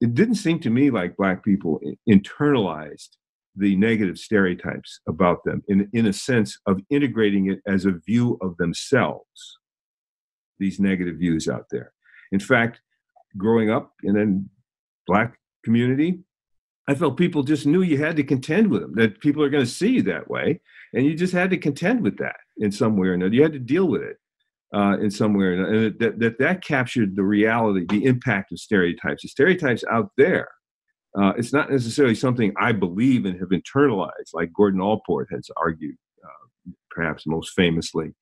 [0.00, 3.10] it didn't seem to me like black people internalized
[3.56, 8.38] the negative stereotypes about them in, in a sense of integrating it as a view
[8.40, 9.58] of themselves,
[10.58, 11.92] these negative views out there.
[12.32, 12.80] In fact,
[13.36, 16.20] growing up in a black community,
[16.88, 19.64] I felt people just knew you had to contend with them, that people are going
[19.64, 20.60] to see you that way.
[20.94, 23.34] And you just had to contend with that in some way or another.
[23.34, 24.16] You had to deal with it
[24.74, 25.72] uh, in some way or another.
[25.74, 29.22] And that, that, that captured the reality, the impact of stereotypes.
[29.22, 30.48] The stereotypes out there
[31.18, 35.96] uh, it's not necessarily something I believe and have internalized, like Gordon Allport has argued,
[36.24, 38.14] uh, perhaps most famously.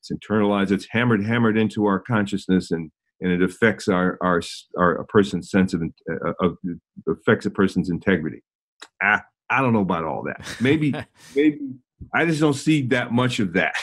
[0.00, 0.70] It's internalized.
[0.70, 2.90] It's hammered, hammered into our consciousness, and
[3.20, 4.42] and it affects our our,
[4.76, 6.58] our a person's sense of, uh, of
[7.08, 8.42] affects a person's integrity.
[9.00, 10.46] I, I don't know about all that.
[10.60, 10.94] Maybe
[11.34, 11.58] maybe
[12.12, 13.74] I just don't see that much of that.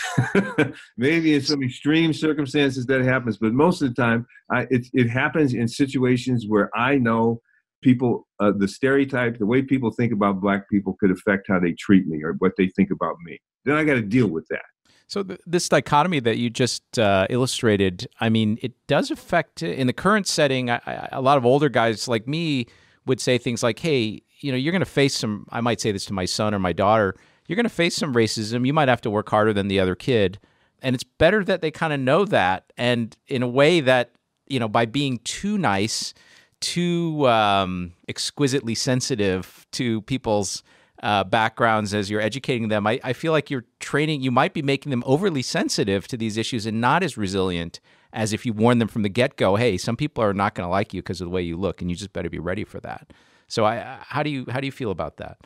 [0.97, 5.09] maybe in some extreme circumstances that happens, but most of the time, I, it it
[5.09, 7.41] happens in situations where I know
[7.81, 11.73] people uh, the stereotype the way people think about black people could affect how they
[11.73, 13.39] treat me or what they think about me.
[13.65, 14.65] Then i got to deal with that.
[15.07, 19.87] So th- this dichotomy that you just uh, illustrated i mean it does affect in
[19.87, 22.67] the current setting I, I, a lot of older guys like me
[23.05, 25.91] would say things like hey you know you're going to face some i might say
[25.91, 27.15] this to my son or my daughter
[27.51, 28.65] you're going to face some racism.
[28.65, 30.39] You might have to work harder than the other kid.
[30.81, 34.11] And it's better that they kind of know that and in a way that
[34.47, 36.13] you know by being too nice
[36.61, 40.63] too um, exquisitely sensitive to people's
[41.03, 42.85] uh, backgrounds as you're educating them.
[42.87, 46.37] I, I feel like you're training, you might be making them overly sensitive to these
[46.37, 47.79] issues and not as resilient
[48.13, 49.55] as if you warn them from the get go.
[49.55, 51.81] Hey, some people are not going to like you because of the way you look,
[51.81, 53.13] and you just better be ready for that.
[53.47, 55.37] So, I, how do you how do you feel about that?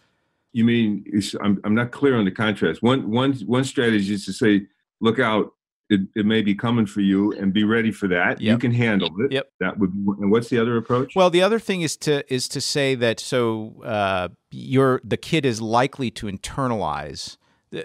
[0.54, 1.06] You mean
[1.42, 2.82] I'm I'm not clear on the contrast.
[2.82, 4.68] One one one strategy is to say,
[5.00, 5.54] look out,
[5.90, 8.42] it, it may be coming for you and be ready for that.
[8.42, 8.52] Yep.
[8.52, 9.32] You can handle it.
[9.32, 9.52] Yep.
[9.60, 9.92] That would.
[9.92, 11.16] And what's the other approach?
[11.16, 15.46] Well, the other thing is to is to say that so uh, you're the kid
[15.46, 17.38] is likely to internalize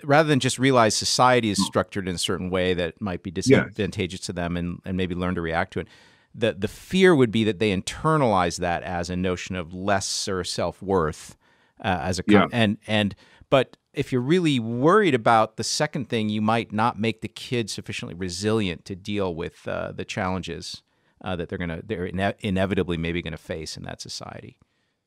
[0.05, 1.65] rather than just realize society is hmm.
[1.65, 4.27] structured in a certain way that might be disadvantageous yes.
[4.27, 5.89] to them and, and maybe learn to react to it.
[6.35, 10.81] The the fear would be that they internalize that as a notion of lesser self
[10.81, 11.37] worth
[11.81, 12.47] uh, as a yeah.
[12.53, 13.15] and and
[13.51, 17.69] but if you're really worried about the second thing, you might not make the kid
[17.71, 20.83] sufficiently resilient to deal with uh, the challenges
[21.23, 24.57] uh, that they're gonna they're ine- inevitably maybe going to face in that society.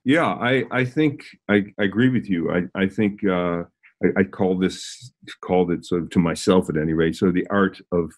[0.04, 2.52] Yeah, I I think I, I agree with you.
[2.52, 3.64] I I think uh,
[4.04, 5.12] I, I call this
[5.42, 7.16] called it sort of to myself at any rate.
[7.16, 8.12] So the art of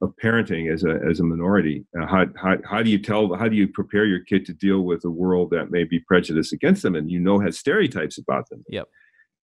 [0.00, 1.84] of parenting as a as a minority.
[2.00, 4.80] Uh, how, how how do you tell how do you prepare your kid to deal
[4.80, 8.48] with a world that may be prejudiced against them and you know has stereotypes about
[8.48, 8.64] them?
[8.68, 8.88] Yep.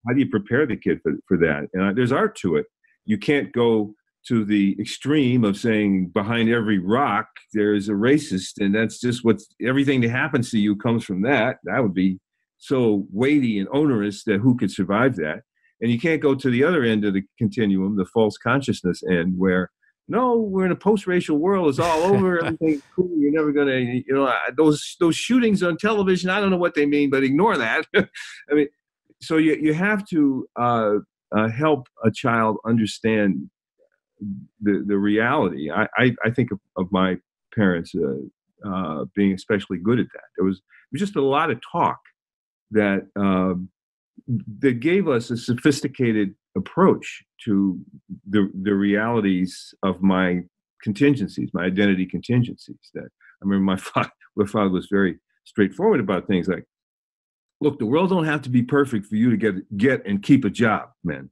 [0.07, 1.67] How do you prepare the kid for, for that?
[1.73, 2.65] And uh, there's art to it.
[3.05, 3.93] You can't go
[4.27, 9.47] to the extreme of saying behind every rock there's a racist and that's just what's
[9.61, 11.57] everything that happens to you comes from that.
[11.63, 12.19] That would be
[12.57, 15.41] so weighty and onerous that who could survive that?
[15.81, 19.35] And you can't go to the other end of the continuum, the false consciousness end,
[19.37, 19.69] where
[20.07, 21.69] no, we're in a post-racial world.
[21.69, 22.43] It's all over.
[22.45, 23.09] Everything's cool.
[23.17, 26.29] You're never gonna, you know, those those shootings on television.
[26.29, 27.85] I don't know what they mean, but ignore that.
[27.95, 28.67] I mean,
[29.25, 30.95] so you you have to uh,
[31.35, 33.49] uh, help a child understand
[34.61, 35.69] the the reality.
[35.71, 37.17] I I, I think of, of, my
[37.53, 40.23] parents uh, uh, being especially good at that.
[40.37, 40.61] There was,
[40.91, 41.99] was just a lot of talk
[42.71, 43.69] that um,
[44.59, 47.79] that gave us a sophisticated approach to
[48.29, 50.41] the the realities of my
[50.81, 52.91] contingencies, my identity contingencies.
[52.93, 56.65] That I remember my father, my father was very straightforward about things like,
[57.61, 60.45] look, the world don't have to be perfect for you to get get and keep
[60.45, 61.29] a job, man.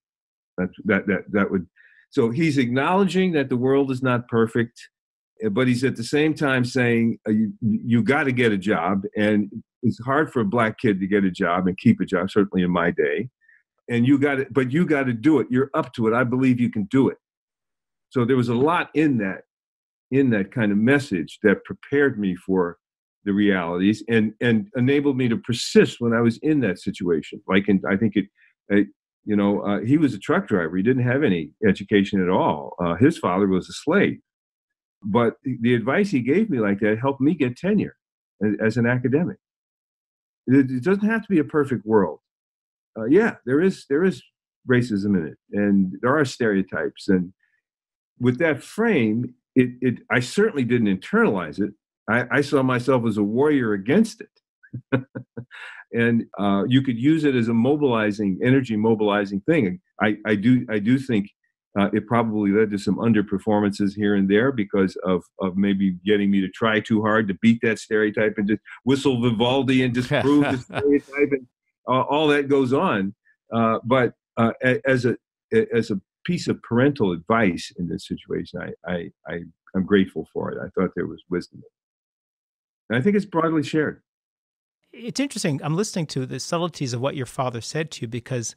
[0.58, 1.68] That that that that would.
[2.10, 4.80] So he's acknowledging that the world is not perfect,
[5.44, 8.58] eh, but he's at the same time saying uh, you you got to get a
[8.58, 9.52] job, and
[9.82, 12.30] it's hard for a black kid to get a job and keep a job.
[12.30, 13.30] Certainly in my day,
[13.90, 15.48] and you got it, but you got to do it.
[15.50, 16.14] You're up to it.
[16.14, 17.18] I believe you can do it.
[18.10, 19.42] So there was a lot in that,
[20.12, 22.78] in that kind of message that prepared me for
[23.26, 27.42] the realities and and enabled me to persist when I was in that situation.
[27.48, 28.26] Like, and I think it,
[28.70, 28.88] it
[29.26, 30.76] you know, uh, he was a truck driver.
[30.76, 32.76] He didn't have any education at all.
[32.84, 34.20] Uh, his father was a slave,
[35.02, 37.96] but the advice he gave me like that helped me get tenure
[38.44, 39.38] as, as an academic.
[40.48, 42.20] It, it doesn't have to be a perfect world
[42.98, 44.22] uh, yeah, there is there is
[44.70, 47.34] racism in it, and there are stereotypes, and
[48.20, 51.74] with that frame, it, it I certainly didn't internalize it.
[52.10, 55.06] I, I saw myself as a warrior against it,
[55.94, 59.80] and uh, you could use it as a mobilizing, energy mobilizing thing.
[60.02, 61.30] I, I do I do think
[61.80, 66.30] uh, it probably led to some underperformances here and there because of of maybe getting
[66.30, 70.10] me to try too hard to beat that stereotype and just whistle Vivaldi and just
[70.22, 71.48] prove the stereotype and
[71.88, 73.14] uh, all that goes on.
[73.54, 74.52] Uh, but uh,
[74.86, 75.16] as a
[75.74, 79.34] as a piece of parental advice in this situation, I, I, I
[79.76, 80.58] am grateful for it.
[80.58, 81.62] I thought there was wisdom.
[82.90, 84.02] And I think it's broadly shared.
[84.92, 85.60] It's interesting.
[85.64, 88.56] I'm listening to the subtleties of what your father said to you because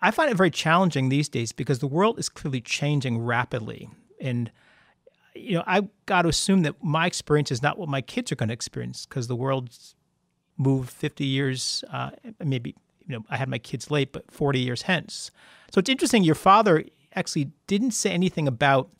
[0.00, 3.88] I find it very challenging these days because the world is clearly changing rapidly.
[4.20, 4.50] And,
[5.34, 8.36] you know, I've got to assume that my experience is not what my kids are
[8.36, 9.94] going to experience because the world's
[10.56, 12.10] moved 50 years, uh,
[12.42, 12.74] maybe
[13.06, 15.30] you know I had my kids late, but 40 years hence.
[15.70, 16.24] So it's interesting.
[16.24, 18.90] Your father actually didn't say anything about.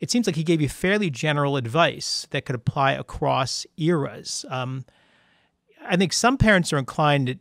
[0.00, 4.44] It seems like he gave you fairly general advice that could apply across eras.
[4.48, 4.84] Um,
[5.86, 7.38] I think some parents are inclined to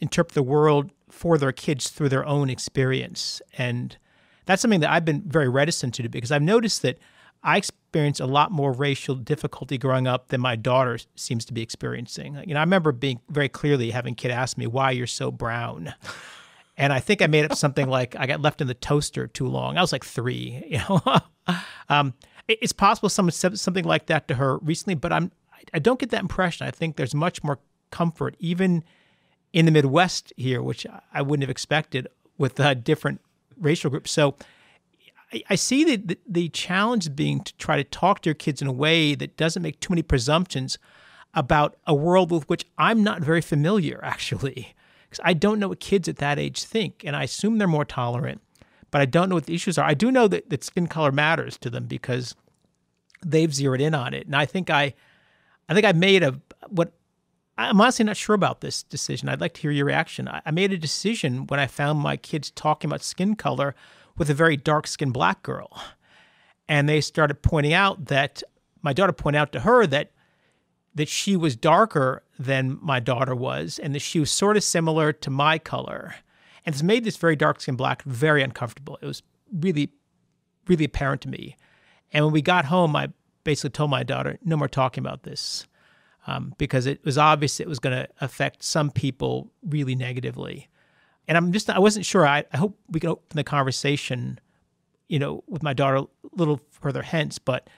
[0.00, 3.96] interpret the world for their kids through their own experience, and
[4.46, 6.98] that's something that I've been very reticent to do because I've noticed that
[7.42, 11.62] I experienced a lot more racial difficulty growing up than my daughter seems to be
[11.62, 12.40] experiencing.
[12.46, 15.30] You know, I remember being very clearly having a kid ask me why you're so
[15.30, 15.94] brown.
[16.76, 19.48] And I think I made up something like I got left in the toaster too
[19.48, 19.76] long.
[19.76, 21.00] I was like three, you know.
[21.88, 22.14] Um,
[22.46, 25.32] it's possible someone said something like that to her recently, but I'm
[25.74, 26.66] I don't get that impression.
[26.66, 27.58] I think there's much more
[27.90, 28.84] comfort, even
[29.52, 33.20] in the Midwest here, which I wouldn't have expected with different
[33.58, 34.10] racial groups.
[34.10, 34.34] So
[35.50, 38.68] I, see the, the, the challenge being to try to talk to your kids in
[38.68, 40.78] a way that doesn't make too many presumptions
[41.34, 44.74] about a world with which I'm not very familiar, actually.
[45.08, 47.84] Because I don't know what kids at that age think, and I assume they're more
[47.84, 48.42] tolerant,
[48.90, 49.84] but I don't know what the issues are.
[49.84, 52.34] I do know that, that skin color matters to them because
[53.24, 54.94] they've zeroed in on it, and I think I,
[55.68, 56.92] I think I made a what
[57.58, 59.28] I'm honestly not sure about this decision.
[59.28, 60.28] I'd like to hear your reaction.
[60.28, 63.74] I made a decision when I found my kids talking about skin color
[64.16, 65.68] with a very dark skinned black girl.
[66.68, 68.44] And they started pointing out that
[68.80, 70.12] my daughter pointed out to her that
[70.94, 75.12] that she was darker than my daughter was and that she was sort of similar
[75.12, 76.14] to my color.
[76.64, 78.98] And it's made this very dark skinned black very uncomfortable.
[79.00, 79.90] It was really,
[80.66, 81.56] really apparent to me.
[82.12, 83.08] And when we got home, I
[83.44, 85.66] basically told my daughter, no more talking about this.
[86.26, 90.68] Um, because it was obvious it was going to affect some people really negatively
[91.28, 92.26] and I'm just I wasn't sure.
[92.26, 94.40] I, I hope we can open the conversation,
[95.08, 97.38] you know, with my daughter a little further hence.
[97.38, 97.68] But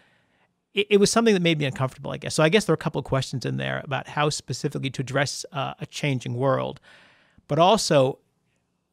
[0.73, 2.37] it, it, was something that made me uncomfortable, I guess.
[2.37, 5.03] So I guess there are a couple of questions in there about how specifically to
[5.03, 6.81] address uh, a changing world,
[7.49, 8.20] but also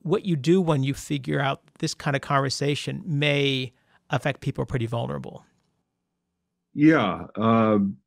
[0.07, 3.73] what you do when you figure out this kind of conversation may
[4.09, 5.45] affect people pretty vulnerable.
[6.73, 7.97] Yeah, um,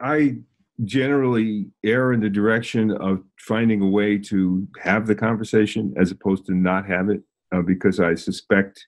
[0.00, 0.38] I
[0.84, 6.46] generally err in the direction of finding a way to have the conversation as opposed
[6.46, 7.20] to not have it
[7.54, 8.86] uh, because I suspect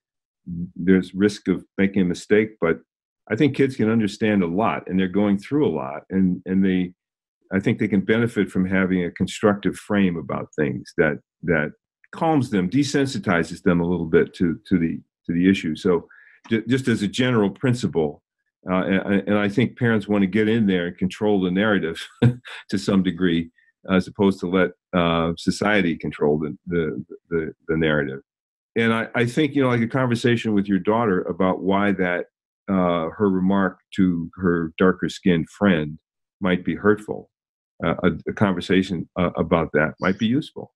[0.74, 2.56] there's risk of making a mistake.
[2.60, 2.78] But
[3.30, 6.64] I think kids can understand a lot and they're going through a lot and, and
[6.64, 6.92] they,
[7.52, 11.72] I think they can benefit from having a constructive frame about things that, that
[12.12, 15.74] calms them, desensitizes them a little bit to, to the, to the issue.
[15.74, 16.08] So
[16.50, 18.22] just as a general principle,
[18.70, 22.06] uh, and, and, I think parents want to get in there and control the narrative
[22.70, 23.50] to some degree,
[23.90, 28.20] as opposed to let uh, society control the, the, the, the, narrative.
[28.76, 32.26] And I, I think, you know, like a conversation with your daughter about why that
[32.68, 35.98] uh, her remark to her darker skinned friend
[36.40, 37.30] might be hurtful.
[37.84, 40.72] Uh, a, a, conversation uh, about that might be useful.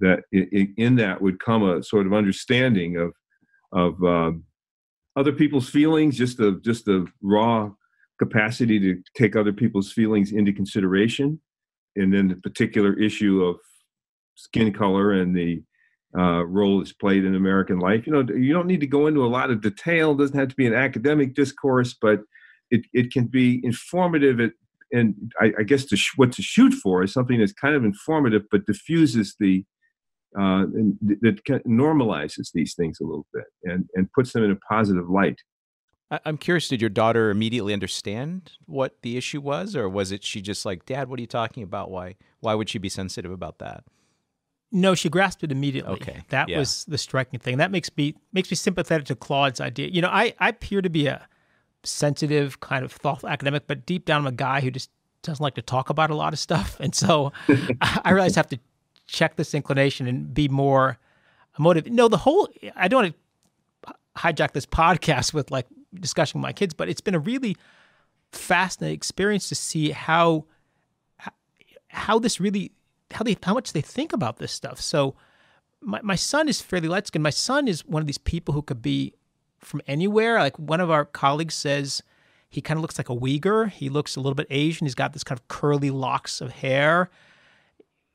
[0.00, 3.12] That in, that would come a sort of understanding of
[3.72, 4.44] of um,
[5.16, 7.70] other people's feelings, just the just the raw
[8.18, 11.40] capacity to take other people's feelings into consideration,
[11.96, 13.56] and then the particular issue of
[14.34, 15.62] skin color and the
[16.16, 18.06] uh, role it's played in American life.
[18.06, 20.12] You know, you don't need to go into a lot of detail.
[20.12, 22.20] It doesn't have to be an academic discourse, but
[22.70, 24.40] it, it can be informative.
[24.40, 24.52] It,
[24.92, 27.84] and I, I guess to sh- what to shoot for is something that's kind of
[27.84, 29.64] informative, but diffuses the
[30.38, 30.64] uh,
[31.20, 35.40] that normalizes these things a little bit and, and puts them in a positive light.
[36.24, 40.40] I'm curious, did your daughter immediately understand what the issue was, or was it she
[40.40, 41.90] just like, Dad, what are you talking about?
[41.90, 43.84] Why why would she be sensitive about that?
[44.72, 45.92] No, she grasped it immediately.
[45.94, 46.22] Okay.
[46.28, 46.58] That yeah.
[46.58, 47.58] was the striking thing.
[47.58, 49.88] That makes me makes me sympathetic to Claude's idea.
[49.88, 51.28] You know, I, I appear to be a
[51.84, 54.90] sensitive, kind of thoughtful academic, but deep down I'm a guy who just
[55.22, 56.78] doesn't like to talk about a lot of stuff.
[56.80, 57.32] And so
[57.80, 58.58] I realize I have to
[59.10, 60.98] check this inclination and be more
[61.58, 61.92] motivated.
[61.92, 63.14] No, the whole I don't want
[63.86, 67.56] to hijack this podcast with like discussing my kids, but it's been a really
[68.32, 70.46] fascinating experience to see how
[71.88, 72.72] how this really
[73.10, 74.80] how they how much they think about this stuff.
[74.80, 75.16] So
[75.82, 77.22] my, my son is fairly light skinned.
[77.22, 79.14] My son is one of these people who could be
[79.58, 80.38] from anywhere.
[80.38, 82.02] Like one of our colleagues says
[82.48, 83.70] he kind of looks like a Uyghur.
[83.70, 84.86] He looks a little bit Asian.
[84.86, 87.10] He's got this kind of curly locks of hair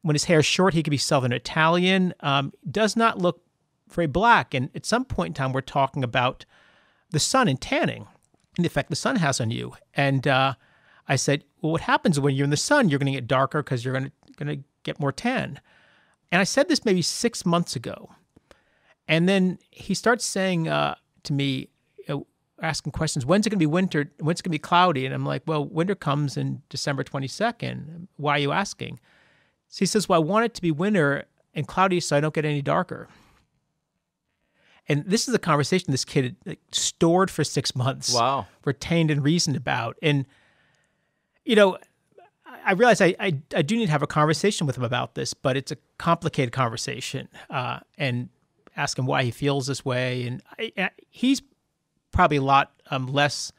[0.05, 2.13] when his hair is short, he could be Southern Italian.
[2.19, 3.41] Um, does not look
[3.89, 4.53] very black.
[4.53, 6.45] And at some point in time, we're talking about
[7.09, 8.05] the sun and tanning
[8.55, 9.73] and the effect the sun has on you.
[9.95, 10.53] And uh,
[11.07, 12.87] I said, well, what happens when you're in the sun?
[12.87, 15.59] You're going to get darker because you're going to get more tan.
[16.31, 18.11] And I said this maybe six months ago.
[19.07, 20.93] And then he starts saying uh,
[21.23, 21.69] to me,
[22.07, 22.19] uh,
[22.61, 24.11] asking questions, when's it going to be winter?
[24.19, 25.07] When's it going to be cloudy?
[25.07, 28.07] And I'm like, well, winter comes in December 22nd.
[28.17, 28.99] Why are you asking?
[29.75, 32.33] So he says, Well, I want it to be winter and cloudy so I don't
[32.33, 33.09] get any darker.
[34.87, 38.13] And this is a conversation this kid like, stored for six months.
[38.13, 38.47] Wow.
[38.63, 39.97] Retained and reasoned about.
[40.01, 40.27] And,
[41.43, 41.77] you know,
[42.65, 45.33] I realize I, I, I, do need to have a conversation with him about this,
[45.33, 47.27] but it's a complicated conversation.
[47.49, 48.29] Uh, and
[48.77, 50.25] ask him why he feels this way.
[50.25, 51.41] And I, he's
[52.13, 53.51] probably a lot um, less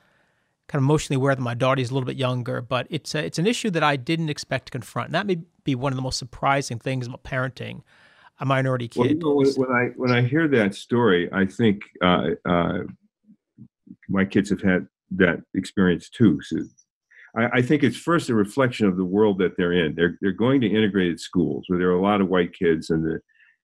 [0.66, 1.78] kind of emotionally aware than my daughter.
[1.78, 4.66] He's a little bit younger, but it's a, it's an issue that I didn't expect
[4.66, 5.08] to confront.
[5.08, 7.82] And that may be one of the most surprising things about parenting
[8.38, 8.98] a minority kid.
[8.98, 12.78] Well, you know, when, I when I hear that story, I think uh, uh,
[14.08, 16.40] my kids have had that experience too.
[16.42, 16.58] So
[17.36, 19.94] I, I, think it's first a reflection of the world that they're in.
[19.94, 23.04] They're they're going to integrated schools where there are a lot of white kids and
[23.04, 23.20] the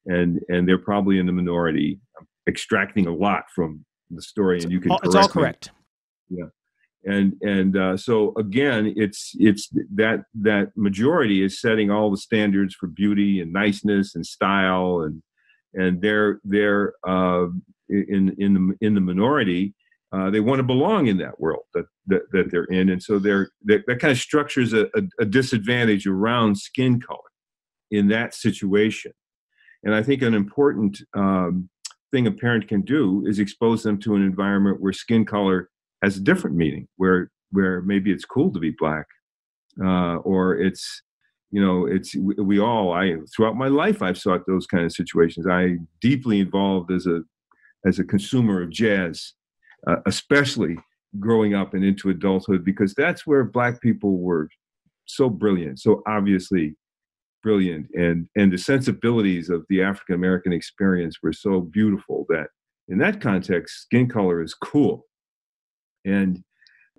[0.06, 2.00] and and they're probably in the minority,
[2.48, 4.62] extracting a lot from the story.
[4.62, 5.70] And you can it's all correct.
[6.30, 6.38] Me.
[6.40, 6.48] Yeah
[7.04, 12.74] and and uh, so again it's it's that that majority is setting all the standards
[12.74, 15.22] for beauty and niceness and style and
[15.74, 17.46] and they're they're uh,
[17.88, 19.74] in in the in the minority
[20.12, 22.90] uh, they want to belong in that world that, that, that they're in.
[22.90, 27.18] And so they're that, kind of structures a, a, a disadvantage around skin color
[27.90, 29.12] in that situation.
[29.84, 31.68] And i think an important um,
[32.12, 35.70] thing a parent can do is expose them to an environment where skin color
[36.02, 39.06] has a different meaning where where maybe it's cool to be black
[39.82, 41.02] uh, or it's
[41.50, 45.46] you know it's we all i throughout my life i've sought those kind of situations.
[45.46, 47.22] I deeply involved as a
[47.86, 49.34] as a consumer of jazz
[49.86, 50.76] uh, especially
[51.18, 54.48] growing up and into adulthood because that's where black people were
[55.06, 56.74] so brilliant so obviously
[57.42, 62.46] brilliant and and the sensibilities of the african american experience were so beautiful that
[62.88, 65.04] in that context skin color is cool
[66.04, 66.42] and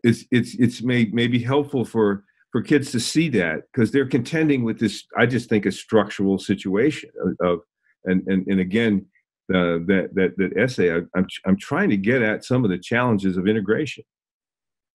[0.04, 4.64] it's it's it's may maybe helpful for for kids to see that because they're contending
[4.64, 5.06] with this.
[5.18, 7.60] I just think a structural situation of, of
[8.06, 9.06] and and and again.
[9.54, 12.78] Uh, that that that essay, I, I'm I'm trying to get at some of the
[12.78, 14.06] challenges of integration,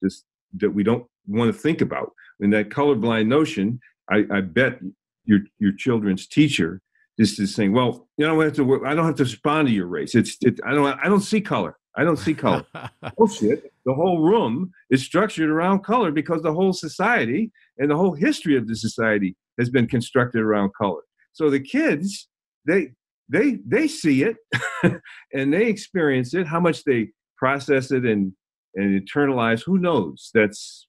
[0.03, 2.13] just that we don't want to think about.
[2.41, 3.79] And that colorblind notion,
[4.11, 4.79] I, I bet
[5.25, 6.81] your your children's teacher
[7.19, 8.87] just is saying, well, you know, I have to.
[8.87, 10.15] I don't have to respond to your race.
[10.15, 10.37] It's.
[10.41, 10.99] It, I don't.
[11.03, 11.77] I don't see color.
[11.99, 12.65] I don't see color.
[13.03, 13.73] Oh, Bullshit.
[13.85, 18.57] The whole room is structured around color because the whole society and the whole history
[18.57, 21.03] of the society has been constructed around color.
[21.33, 22.29] So the kids,
[22.67, 22.93] they
[23.29, 24.37] they they see it
[25.33, 26.47] and they experience it.
[26.47, 28.33] How much they process it and
[28.75, 30.31] and internalize, who knows?
[30.35, 30.87] That's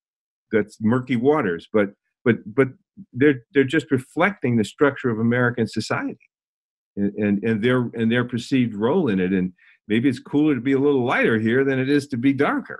[0.51, 1.67] that's murky waters.
[1.73, 1.89] But
[2.23, 2.67] but but
[3.13, 6.29] they're they're just reflecting the structure of American society
[6.95, 9.31] and, and, and their and their perceived role in it.
[9.31, 9.53] And
[9.89, 12.79] maybe it's cooler to be a little lighter here than it is to be darker.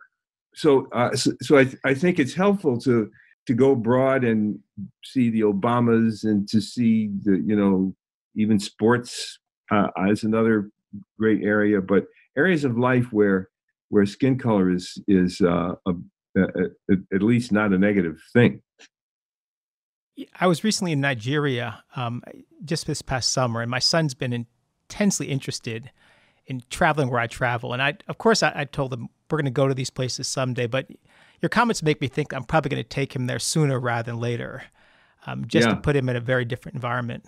[0.56, 3.12] So uh, so, so I I think it's helpful to
[3.48, 4.60] to go abroad and
[5.04, 7.94] see the Obamas and to see the you know
[8.36, 9.40] even sports
[9.72, 10.70] uh, is another
[11.18, 12.06] great area, but
[12.38, 13.50] areas of life where
[13.90, 15.92] where skin color is is uh, a,
[16.38, 16.44] a,
[16.92, 18.62] a, at least not a negative thing.
[20.40, 22.22] I was recently in Nigeria um,
[22.66, 24.46] just this past summer, and my son's been
[24.90, 25.92] intensely interested
[26.50, 27.74] in traveling where I travel.
[27.74, 30.28] And I, of course, I, I told him we're going to go to these places
[30.28, 30.68] someday.
[30.68, 30.88] But
[31.42, 34.20] your comments make me think I'm probably going to take him there sooner rather than
[34.20, 34.64] later,
[35.28, 35.76] um, just yeah.
[35.76, 37.26] to put him in a very different environment.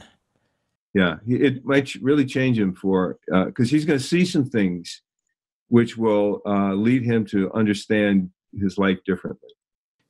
[0.94, 5.02] Yeah, it might really change him for because uh, he's going to see some things
[5.70, 9.48] which will uh, lead him to understand his life differently.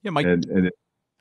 [0.01, 0.25] Yeah, Mike.
[0.25, 0.73] And, and it,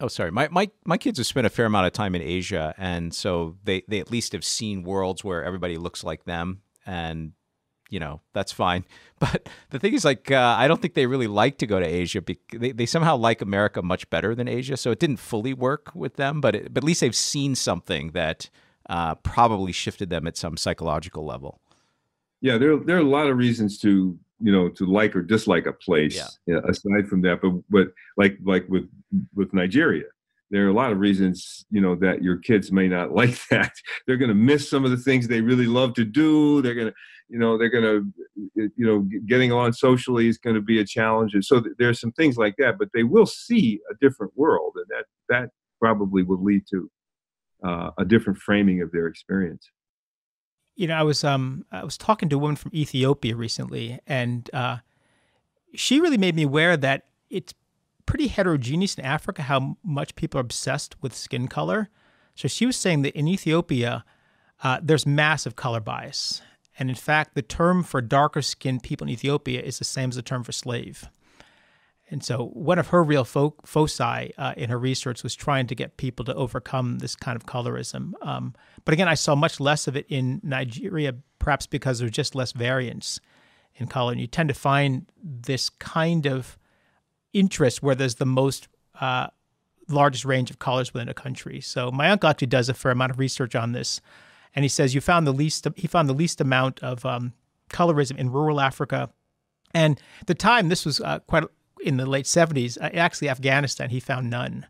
[0.03, 0.31] Oh, sorry.
[0.31, 3.57] My, my my kids have spent a fair amount of time in Asia, and so
[3.63, 7.33] they, they at least have seen worlds where everybody looks like them, and
[7.91, 8.85] you know that's fine.
[9.21, 11.85] But the thing is, like, uh, I don't think they really like to go to
[11.85, 12.23] Asia.
[12.23, 15.91] Because they they somehow like America much better than Asia, so it didn't fully work
[15.95, 16.41] with them.
[16.41, 18.49] But it, but at least they've seen something that
[18.89, 21.61] uh, probably shifted them at some psychological level.
[22.41, 25.67] Yeah, there there are a lot of reasons to you know to like or dislike
[25.67, 26.17] a place
[26.47, 26.55] yeah.
[26.55, 28.89] Know, aside from that but but like like with
[29.35, 30.05] with nigeria
[30.51, 33.73] there are a lot of reasons you know that your kids may not like that.
[34.07, 36.63] They're going to miss some of the things they really love to do.
[36.63, 36.95] They're going to
[37.29, 40.85] you know they're going to you know getting on socially is going to be a
[40.85, 41.35] challenge.
[41.35, 44.87] And so there's some things like that but they will see a different world and
[44.89, 46.91] that that probably will lead to
[47.65, 49.71] uh, a different framing of their experience.
[50.77, 54.49] You know, I was um I was talking to a woman from Ethiopia recently, and
[54.53, 54.79] uh,
[55.75, 57.55] she really made me aware that it's
[58.11, 61.91] pretty heterogeneous in Africa how much people are obsessed with skin color.
[62.35, 64.05] So she was saying that in Ethiopia,
[64.65, 66.43] uh, there's massive color bias,
[66.77, 70.17] and in fact, the term for darker skinned people in Ethiopia is the same as
[70.17, 71.09] the term for slave.
[72.11, 75.77] And so, one of her real fo- foci uh, in her research was trying to
[75.77, 78.15] get people to overcome this kind of colorism.
[78.23, 78.55] Um,
[78.85, 82.51] but again, I saw much less of it in Nigeria, perhaps because there's just less
[82.51, 83.21] variance
[83.77, 84.11] in color.
[84.11, 86.59] And you tend to find this kind of
[87.33, 88.69] interest where there's the most
[89.01, 89.29] uh,
[89.89, 91.61] largest range of colors within a country.
[91.61, 94.01] So, my uncle actually does a fair amount of research on this.
[94.55, 97.35] And he says you found the least, he found the least amount of um,
[97.71, 99.11] colorism in rural Africa.
[99.73, 101.45] And the time, this was uh, quite
[101.83, 104.67] in the late 70s, uh, actually Afghanistan, he found none.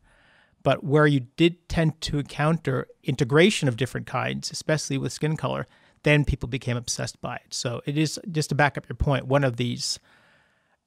[0.62, 5.66] But where you did tend to encounter integration of different kinds, especially with skin color,
[6.02, 7.54] then people became obsessed by it.
[7.54, 9.98] So it is, just to back up your point, one of these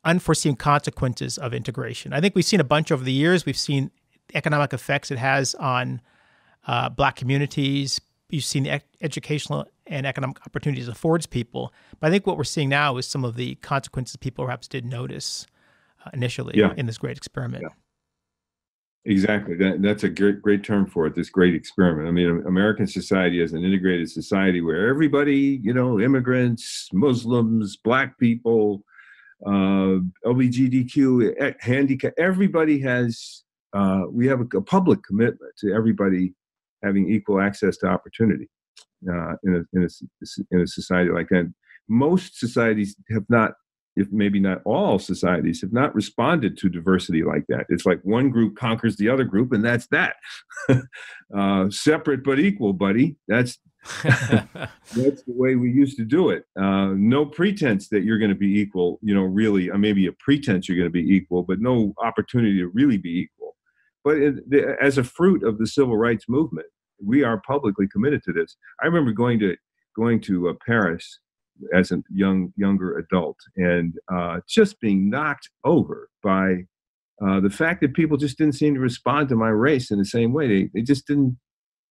[0.05, 2.13] unforeseen consequences of integration.
[2.13, 3.45] I think we've seen a bunch over the years.
[3.45, 3.91] We've seen
[4.34, 6.01] economic effects it has on
[6.67, 8.01] uh, black communities.
[8.30, 11.73] You've seen the educational and economic opportunities it affords people.
[11.99, 14.89] But I think what we're seeing now is some of the consequences people perhaps didn't
[14.89, 15.45] notice
[16.13, 16.73] initially yeah.
[16.75, 17.63] in this great experiment.
[17.63, 17.69] Yeah.
[19.05, 19.55] Exactly.
[19.55, 21.15] That, that's a great, great term for it.
[21.15, 22.07] This great experiment.
[22.07, 28.17] I mean, American society is an integrated society where everybody, you know, immigrants, Muslims, Black
[28.17, 28.85] people,
[29.45, 33.44] uh, LGBTQ, handicap, everybody has.
[33.74, 36.32] Uh, we have a, a, public commitment to everybody
[36.84, 38.48] having equal access to opportunity
[39.10, 41.52] uh, in, a, in, a, in a society like that.
[41.90, 43.53] Most societies have not
[43.95, 47.65] if maybe not all societies have not responded to diversity like that.
[47.70, 50.15] It's like one group conquers the other group, and that's that.
[51.38, 53.18] uh, separate but equal, buddy.
[53.28, 53.60] That's
[54.03, 56.45] that's the way we used to do it.
[56.57, 58.99] Uh, no pretense that you're going to be equal.
[59.01, 62.57] You know, really, uh, maybe a pretense you're going to be equal, but no opportunity
[62.60, 63.55] to really be equal.
[64.03, 66.68] But it, the, as a fruit of the civil rights movement,
[67.03, 68.55] we are publicly committed to this.
[68.81, 69.55] I remember going to
[69.95, 71.19] going to uh, Paris
[71.73, 76.64] as a young younger adult and uh, just being knocked over by
[77.26, 80.05] uh, the fact that people just didn't seem to respond to my race in the
[80.05, 81.38] same way, they, they just didn't,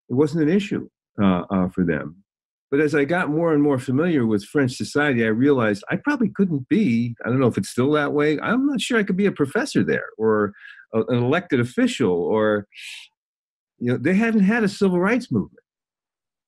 [0.09, 0.87] it wasn't an issue
[1.21, 2.23] uh, uh, for them.
[2.71, 6.29] But as I got more and more familiar with French society, I realized I probably
[6.29, 9.15] couldn't be, I don't know if it's still that way, I'm not sure I could
[9.17, 10.53] be a professor there or
[10.91, 12.67] a, an elected official or,
[13.77, 15.63] you know, they haven't had a civil rights movement.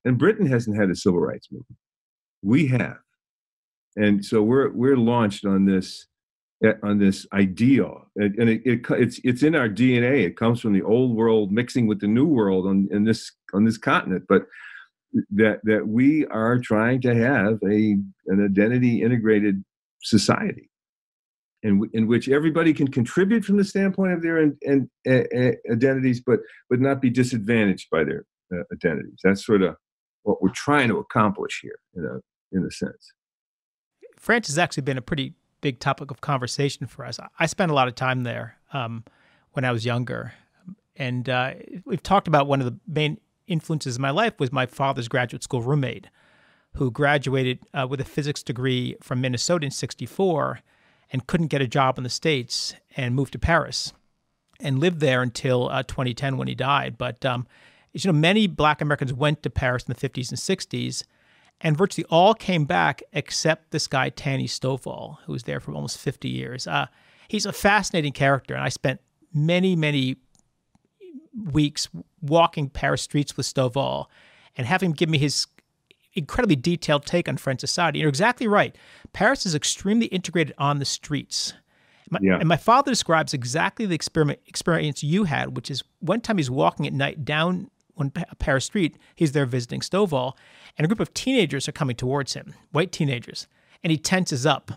[0.04, 1.78] And Britain hasn't had a civil rights movement.
[2.42, 2.98] We have.
[3.96, 6.08] And so we're, we're launched on this
[6.84, 8.06] on this ideal.
[8.16, 11.86] And, it, it, it's it's in our dna it comes from the old world mixing
[11.86, 14.26] with the new world on in this on this continent.
[14.28, 14.44] But
[15.32, 19.64] that that we are trying to have a an identity integrated
[20.02, 20.70] society
[21.64, 26.40] in, in which everybody can contribute from the standpoint of their and uh, identities but
[26.70, 29.20] but not be disadvantaged by their uh, identities.
[29.24, 29.76] That's sort of
[30.24, 33.14] what we're trying to accomplish here in a in a sense.
[34.18, 35.34] France has actually been a pretty
[35.66, 37.20] big topic of conversation for us.
[37.40, 39.04] I spent a lot of time there um,
[39.54, 40.34] when I was younger,
[40.96, 41.56] and uh,
[41.86, 45.42] we've talked about one of the main influences in my life was my father's graduate
[45.42, 46.06] school roommate,
[46.76, 50.60] who graduated uh, with a physics degree from Minnesota in '64
[51.12, 53.92] and couldn't get a job in the states and moved to Paris
[54.60, 56.96] and lived there until uh, 2010 when he died.
[56.96, 57.48] But um,
[57.92, 61.04] you know, many Black Americans went to Paris in the 50s and 60s
[61.62, 65.98] and virtually all came back except this guy Tanny Stovall, who was there for almost
[65.98, 66.68] 50 years.
[66.68, 66.88] Uh,
[67.28, 69.02] he's a fascinating character, and I spent
[69.34, 70.18] many, many
[71.52, 71.90] weeks
[72.22, 74.06] walking Paris streets with Stovall
[74.56, 75.48] and having him give me his
[76.14, 78.00] incredibly detailed take on French society.
[78.00, 78.76] You're exactly right.
[79.14, 81.54] Paris is extremely integrated on the streets.
[82.10, 82.38] My, yeah.
[82.40, 86.52] And my father describes exactly the experiment experience you had, which is one time he's
[86.52, 88.98] walking at night down on Paris Street.
[89.16, 90.34] He's there visiting Stovall,
[90.78, 93.48] and a group of teenagers are coming towards him, white teenagers,
[93.84, 94.72] and he tenses up.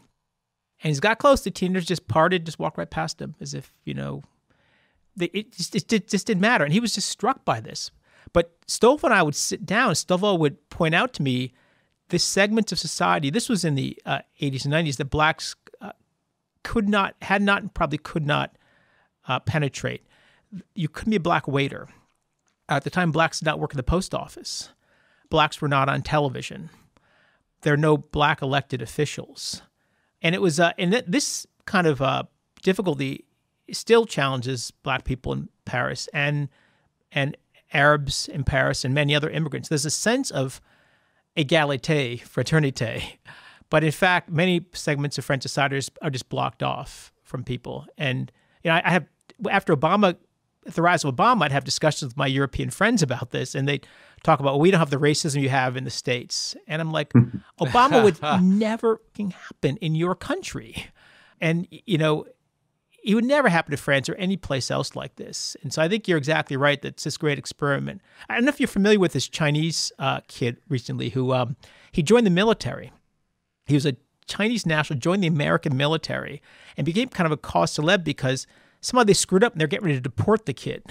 [0.82, 1.42] And he's got close.
[1.42, 4.22] The teenagers just parted, just walked right past him as if, you know,
[5.16, 6.64] they, it, just, it just didn't matter.
[6.64, 7.90] And he was just struck by this.
[8.32, 9.94] But Stovall and I would sit down.
[9.94, 11.52] Stovall would point out to me
[12.10, 13.30] this segment of society.
[13.30, 15.92] This was in the uh, 80s and 90s that blacks uh,
[16.62, 18.56] could not, had not, probably could not
[19.26, 20.06] uh, penetrate.
[20.74, 21.88] You couldn't be a black waiter.
[22.68, 24.70] At the time, blacks did not work in the post office
[25.30, 26.70] blacks were not on television.
[27.62, 29.62] There are no black elected officials.
[30.22, 32.24] And it was, uh, and th- this kind of uh,
[32.62, 33.24] difficulty
[33.70, 36.48] still challenges black people in Paris and
[37.12, 37.36] and
[37.72, 39.68] Arabs in Paris and many other immigrants.
[39.68, 40.60] There's a sense of
[41.36, 43.18] égalité, fraternité,
[43.70, 47.86] but in fact, many segments of French society are just blocked off from people.
[47.96, 48.32] And
[48.64, 49.06] you know, I have
[49.50, 50.16] after Obama,
[50.64, 53.86] the rise of Obama, I'd have discussions with my European friends about this, and they'd
[54.22, 56.90] talk about well, we don't have the racism you have in the states, and I'm
[56.90, 57.12] like,
[57.60, 60.86] Obama would never happen in your country,
[61.40, 62.26] and you know,
[63.04, 65.56] it would never happen to France or any place else like this.
[65.62, 68.02] And so I think you're exactly right that it's this great experiment.
[68.28, 71.56] I don't know if you're familiar with this Chinese uh, kid recently who um,
[71.92, 72.92] he joined the military.
[73.66, 76.42] He was a Chinese national, joined the American military,
[76.76, 78.46] and became kind of a cause célèbre because
[78.80, 80.84] somehow they screwed up and they're getting ready to deport the kid.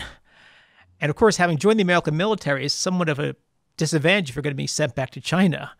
[0.99, 3.35] And of course, having joined the American military is somewhat of a
[3.77, 5.71] disadvantage if you're going to be sent back to China.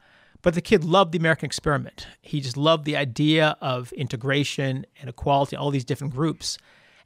[0.44, 2.08] But the kid loved the American experiment.
[2.22, 6.58] He just loved the idea of integration and equality, all these different groups,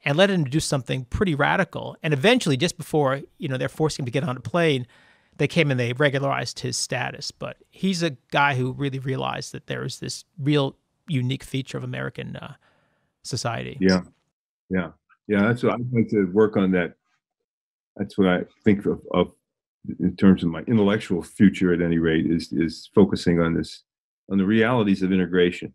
[0.04, 1.96] and led him to do something pretty radical.
[2.04, 4.86] And eventually, just before you know they're forcing him to get on a plane,
[5.38, 7.32] they came and they regularized his status.
[7.32, 10.76] But he's a guy who really realized that there is this real
[11.08, 12.56] unique feature of American uh,
[13.24, 13.78] society.
[13.80, 14.02] Yeah,
[14.72, 14.92] yeah,
[15.28, 15.42] yeah.
[15.48, 16.94] That's what I'd like to work on that.
[17.98, 19.32] That's what I think of, of
[20.00, 23.84] in terms of my intellectual future at any rate is is focusing on this
[24.32, 25.74] on the realities of integration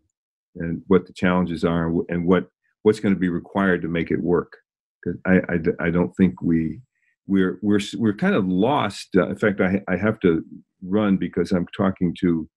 [0.55, 2.47] and what the challenges are and what
[2.83, 4.57] what's going to be required to make it work.
[5.03, 6.79] Because I, I, I don't think we
[7.27, 9.09] we're we're we're kind of lost.
[9.15, 10.43] Uh, in fact I, I have to
[10.83, 12.49] run because i'm talking to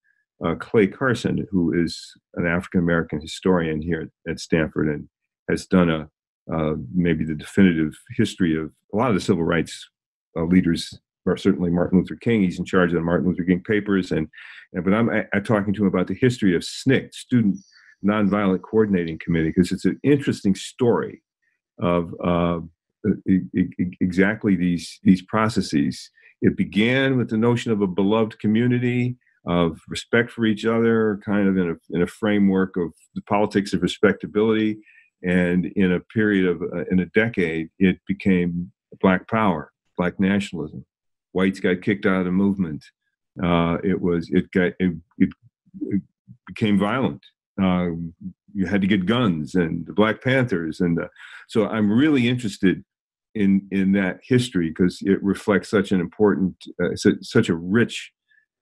[0.44, 5.08] uh, clay carson who is an african american historian here at, at stanford and
[5.48, 6.08] has done a
[6.52, 9.88] uh, maybe the definitive history of a lot of the civil rights
[10.36, 12.42] uh, leaders, or certainly Martin Luther King.
[12.42, 14.28] He's in charge of the Martin Luther King papers, and,
[14.72, 17.58] and but I'm, I'm talking to him about the history of SNCC, Student
[18.04, 21.22] Nonviolent Coordinating Committee, because it's an interesting story
[21.80, 22.60] of uh,
[24.00, 26.10] exactly these these processes.
[26.42, 29.16] It began with the notion of a beloved community,
[29.46, 33.72] of respect for each other, kind of in a in a framework of the politics
[33.72, 34.78] of respectability
[35.22, 40.84] and in a period of uh, in a decade it became black power black nationalism.
[41.32, 42.84] Whites got kicked out of the movement.
[43.42, 45.28] Uh, it was it got it, it,
[45.82, 46.02] it
[46.46, 47.24] became violent.
[47.62, 47.90] Uh,
[48.52, 50.98] you had to get guns and the Black Panthers and
[51.48, 52.82] so I'm really interested
[53.34, 58.12] in in that history because it reflects such an important, uh, such a rich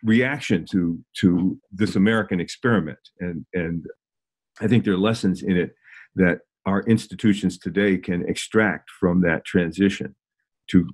[0.02, 3.86] reaction to to this American experiment, and and
[4.60, 5.74] I think there are lessons in it
[6.16, 10.14] that our institutions today can extract from that transition
[10.70, 10.86] to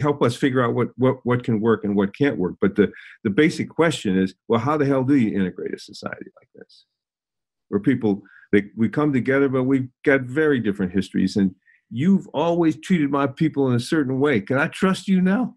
[0.00, 2.54] help us figure out what, what what can work and what can't work.
[2.62, 2.90] But the
[3.24, 6.86] the basic question is, well, how the hell do you integrate a society like this,
[7.68, 8.22] where people
[8.52, 11.54] they, we come together, but we've got very different histories, and
[11.90, 14.40] you've always treated my people in a certain way.
[14.40, 15.56] Can I trust you now?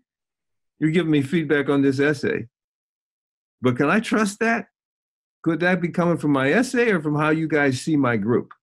[0.79, 2.47] You're giving me feedback on this essay,
[3.61, 4.65] but can I trust that?
[5.43, 8.53] Could that be coming from my essay or from how you guys see my group?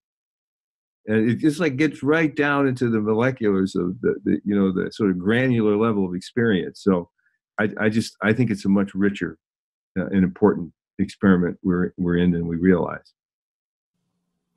[1.06, 4.72] And it just like gets right down into the moleculars of the, the you know
[4.72, 6.82] the sort of granular level of experience.
[6.82, 7.10] So
[7.58, 9.36] i, I just i think it's a much richer
[9.98, 13.12] uh, and important experiment we're we're in than we realize.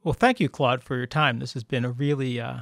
[0.04, 1.40] Well thank you claude for your time.
[1.40, 2.62] This has been a really uh,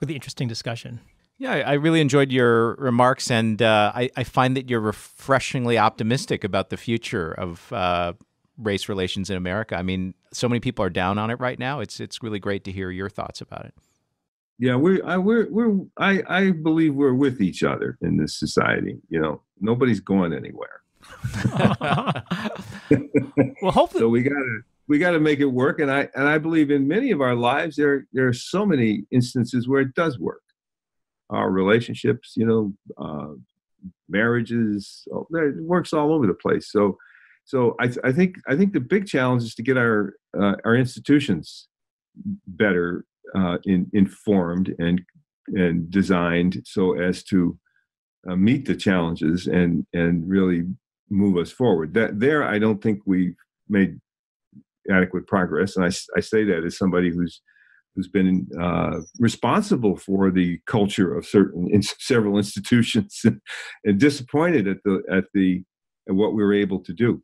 [0.00, 1.00] really interesting discussion.
[1.36, 6.44] Yeah, I really enjoyed your remarks, and uh, I, I, find that you're refreshingly optimistic
[6.44, 8.12] about the future of uh,
[8.56, 9.76] race relations in America.
[9.76, 11.80] I mean, so many people are down on it right now.
[11.80, 13.74] It's it's really great to hear your thoughts about it.
[14.58, 18.98] Yeah, we're I, we're we're I I believe we're with each other in this society.
[19.08, 20.82] You know, nobody's going anywhere.
[23.62, 26.38] well, hopefully, so we gotta we got to make it work, and I and I
[26.38, 30.18] believe in many of our lives there there are so many instances where it does
[30.18, 30.42] work.
[31.30, 33.34] Our relationships, you know, uh,
[34.08, 36.70] marriages, oh, it works all over the place.
[36.70, 36.98] So
[37.44, 40.54] so I, th- I think I think the big challenge is to get our uh,
[40.64, 41.68] our institutions
[42.46, 43.04] better
[43.34, 45.02] uh, in, informed and
[45.48, 47.58] and designed so as to
[48.28, 50.64] uh, meet the challenges and and really
[51.10, 51.94] move us forward.
[51.94, 53.36] That there, I don't think we've
[53.68, 54.00] made
[54.90, 57.40] adequate progress, and I, I say that as somebody who's
[57.94, 63.22] who's been uh, responsible for the culture of certain in several institutions
[63.84, 65.62] and, disappointed at the at the
[66.08, 67.22] at what we were able to do.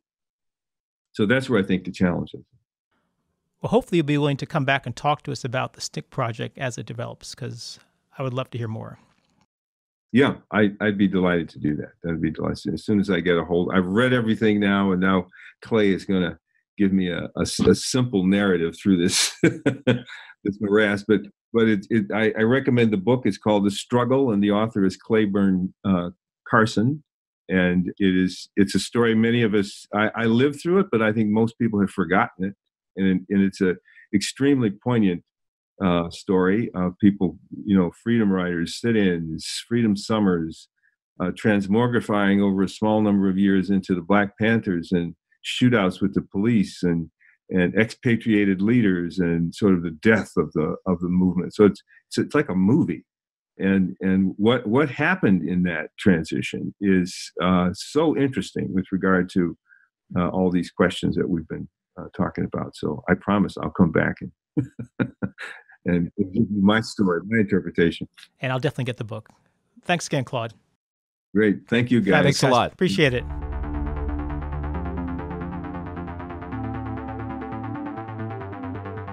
[1.13, 2.43] So that's where I think the challenge is.
[3.61, 6.09] Well, hopefully you'll be willing to come back and talk to us about the SNCC
[6.09, 7.79] project as it develops, because
[8.17, 8.97] I would love to hear more.
[10.11, 11.91] Yeah, I, would be delighted to do that.
[12.03, 12.73] That'd be delighted.
[12.73, 15.27] As soon as I get a hold, I've read everything now, and now
[15.61, 16.37] Clay is going to
[16.77, 21.03] give me a, a, a, simple narrative through this this morass.
[21.07, 21.21] But
[21.53, 23.21] but it, it I, I, recommend the book.
[23.25, 26.09] It's called The Struggle, and the author is Clayborne uh,
[26.47, 27.03] Carson,
[27.51, 31.01] and it is it's a story many of us I, I lived through it, but
[31.01, 32.55] I think most people have forgotten it,
[32.95, 33.75] and and it's a
[34.13, 35.23] extremely poignant
[35.83, 40.67] uh, story of people, you know, freedom riders, sit-ins, freedom summers,
[41.19, 45.15] uh, transmogrifying over a small number of years into the Black Panthers and
[45.45, 47.09] shootouts with the police and
[47.49, 51.53] and expatriated leaders and sort of the death of the of the movement.
[51.53, 53.05] So it's it's, it's like a movie,
[53.57, 59.57] and and what what happened in that transition is uh, so interesting with regard to
[60.17, 61.67] uh, all these questions that we've been
[61.99, 62.75] uh, talking about.
[62.75, 64.67] So I promise I'll come back and
[65.85, 68.07] and give you my story, my interpretation.
[68.39, 69.29] And I'll definitely get the book.
[69.83, 70.53] Thanks again, Claude.
[71.33, 72.23] Great, thank you guys.
[72.23, 72.73] Thanks a lot.
[72.73, 73.23] Appreciate it.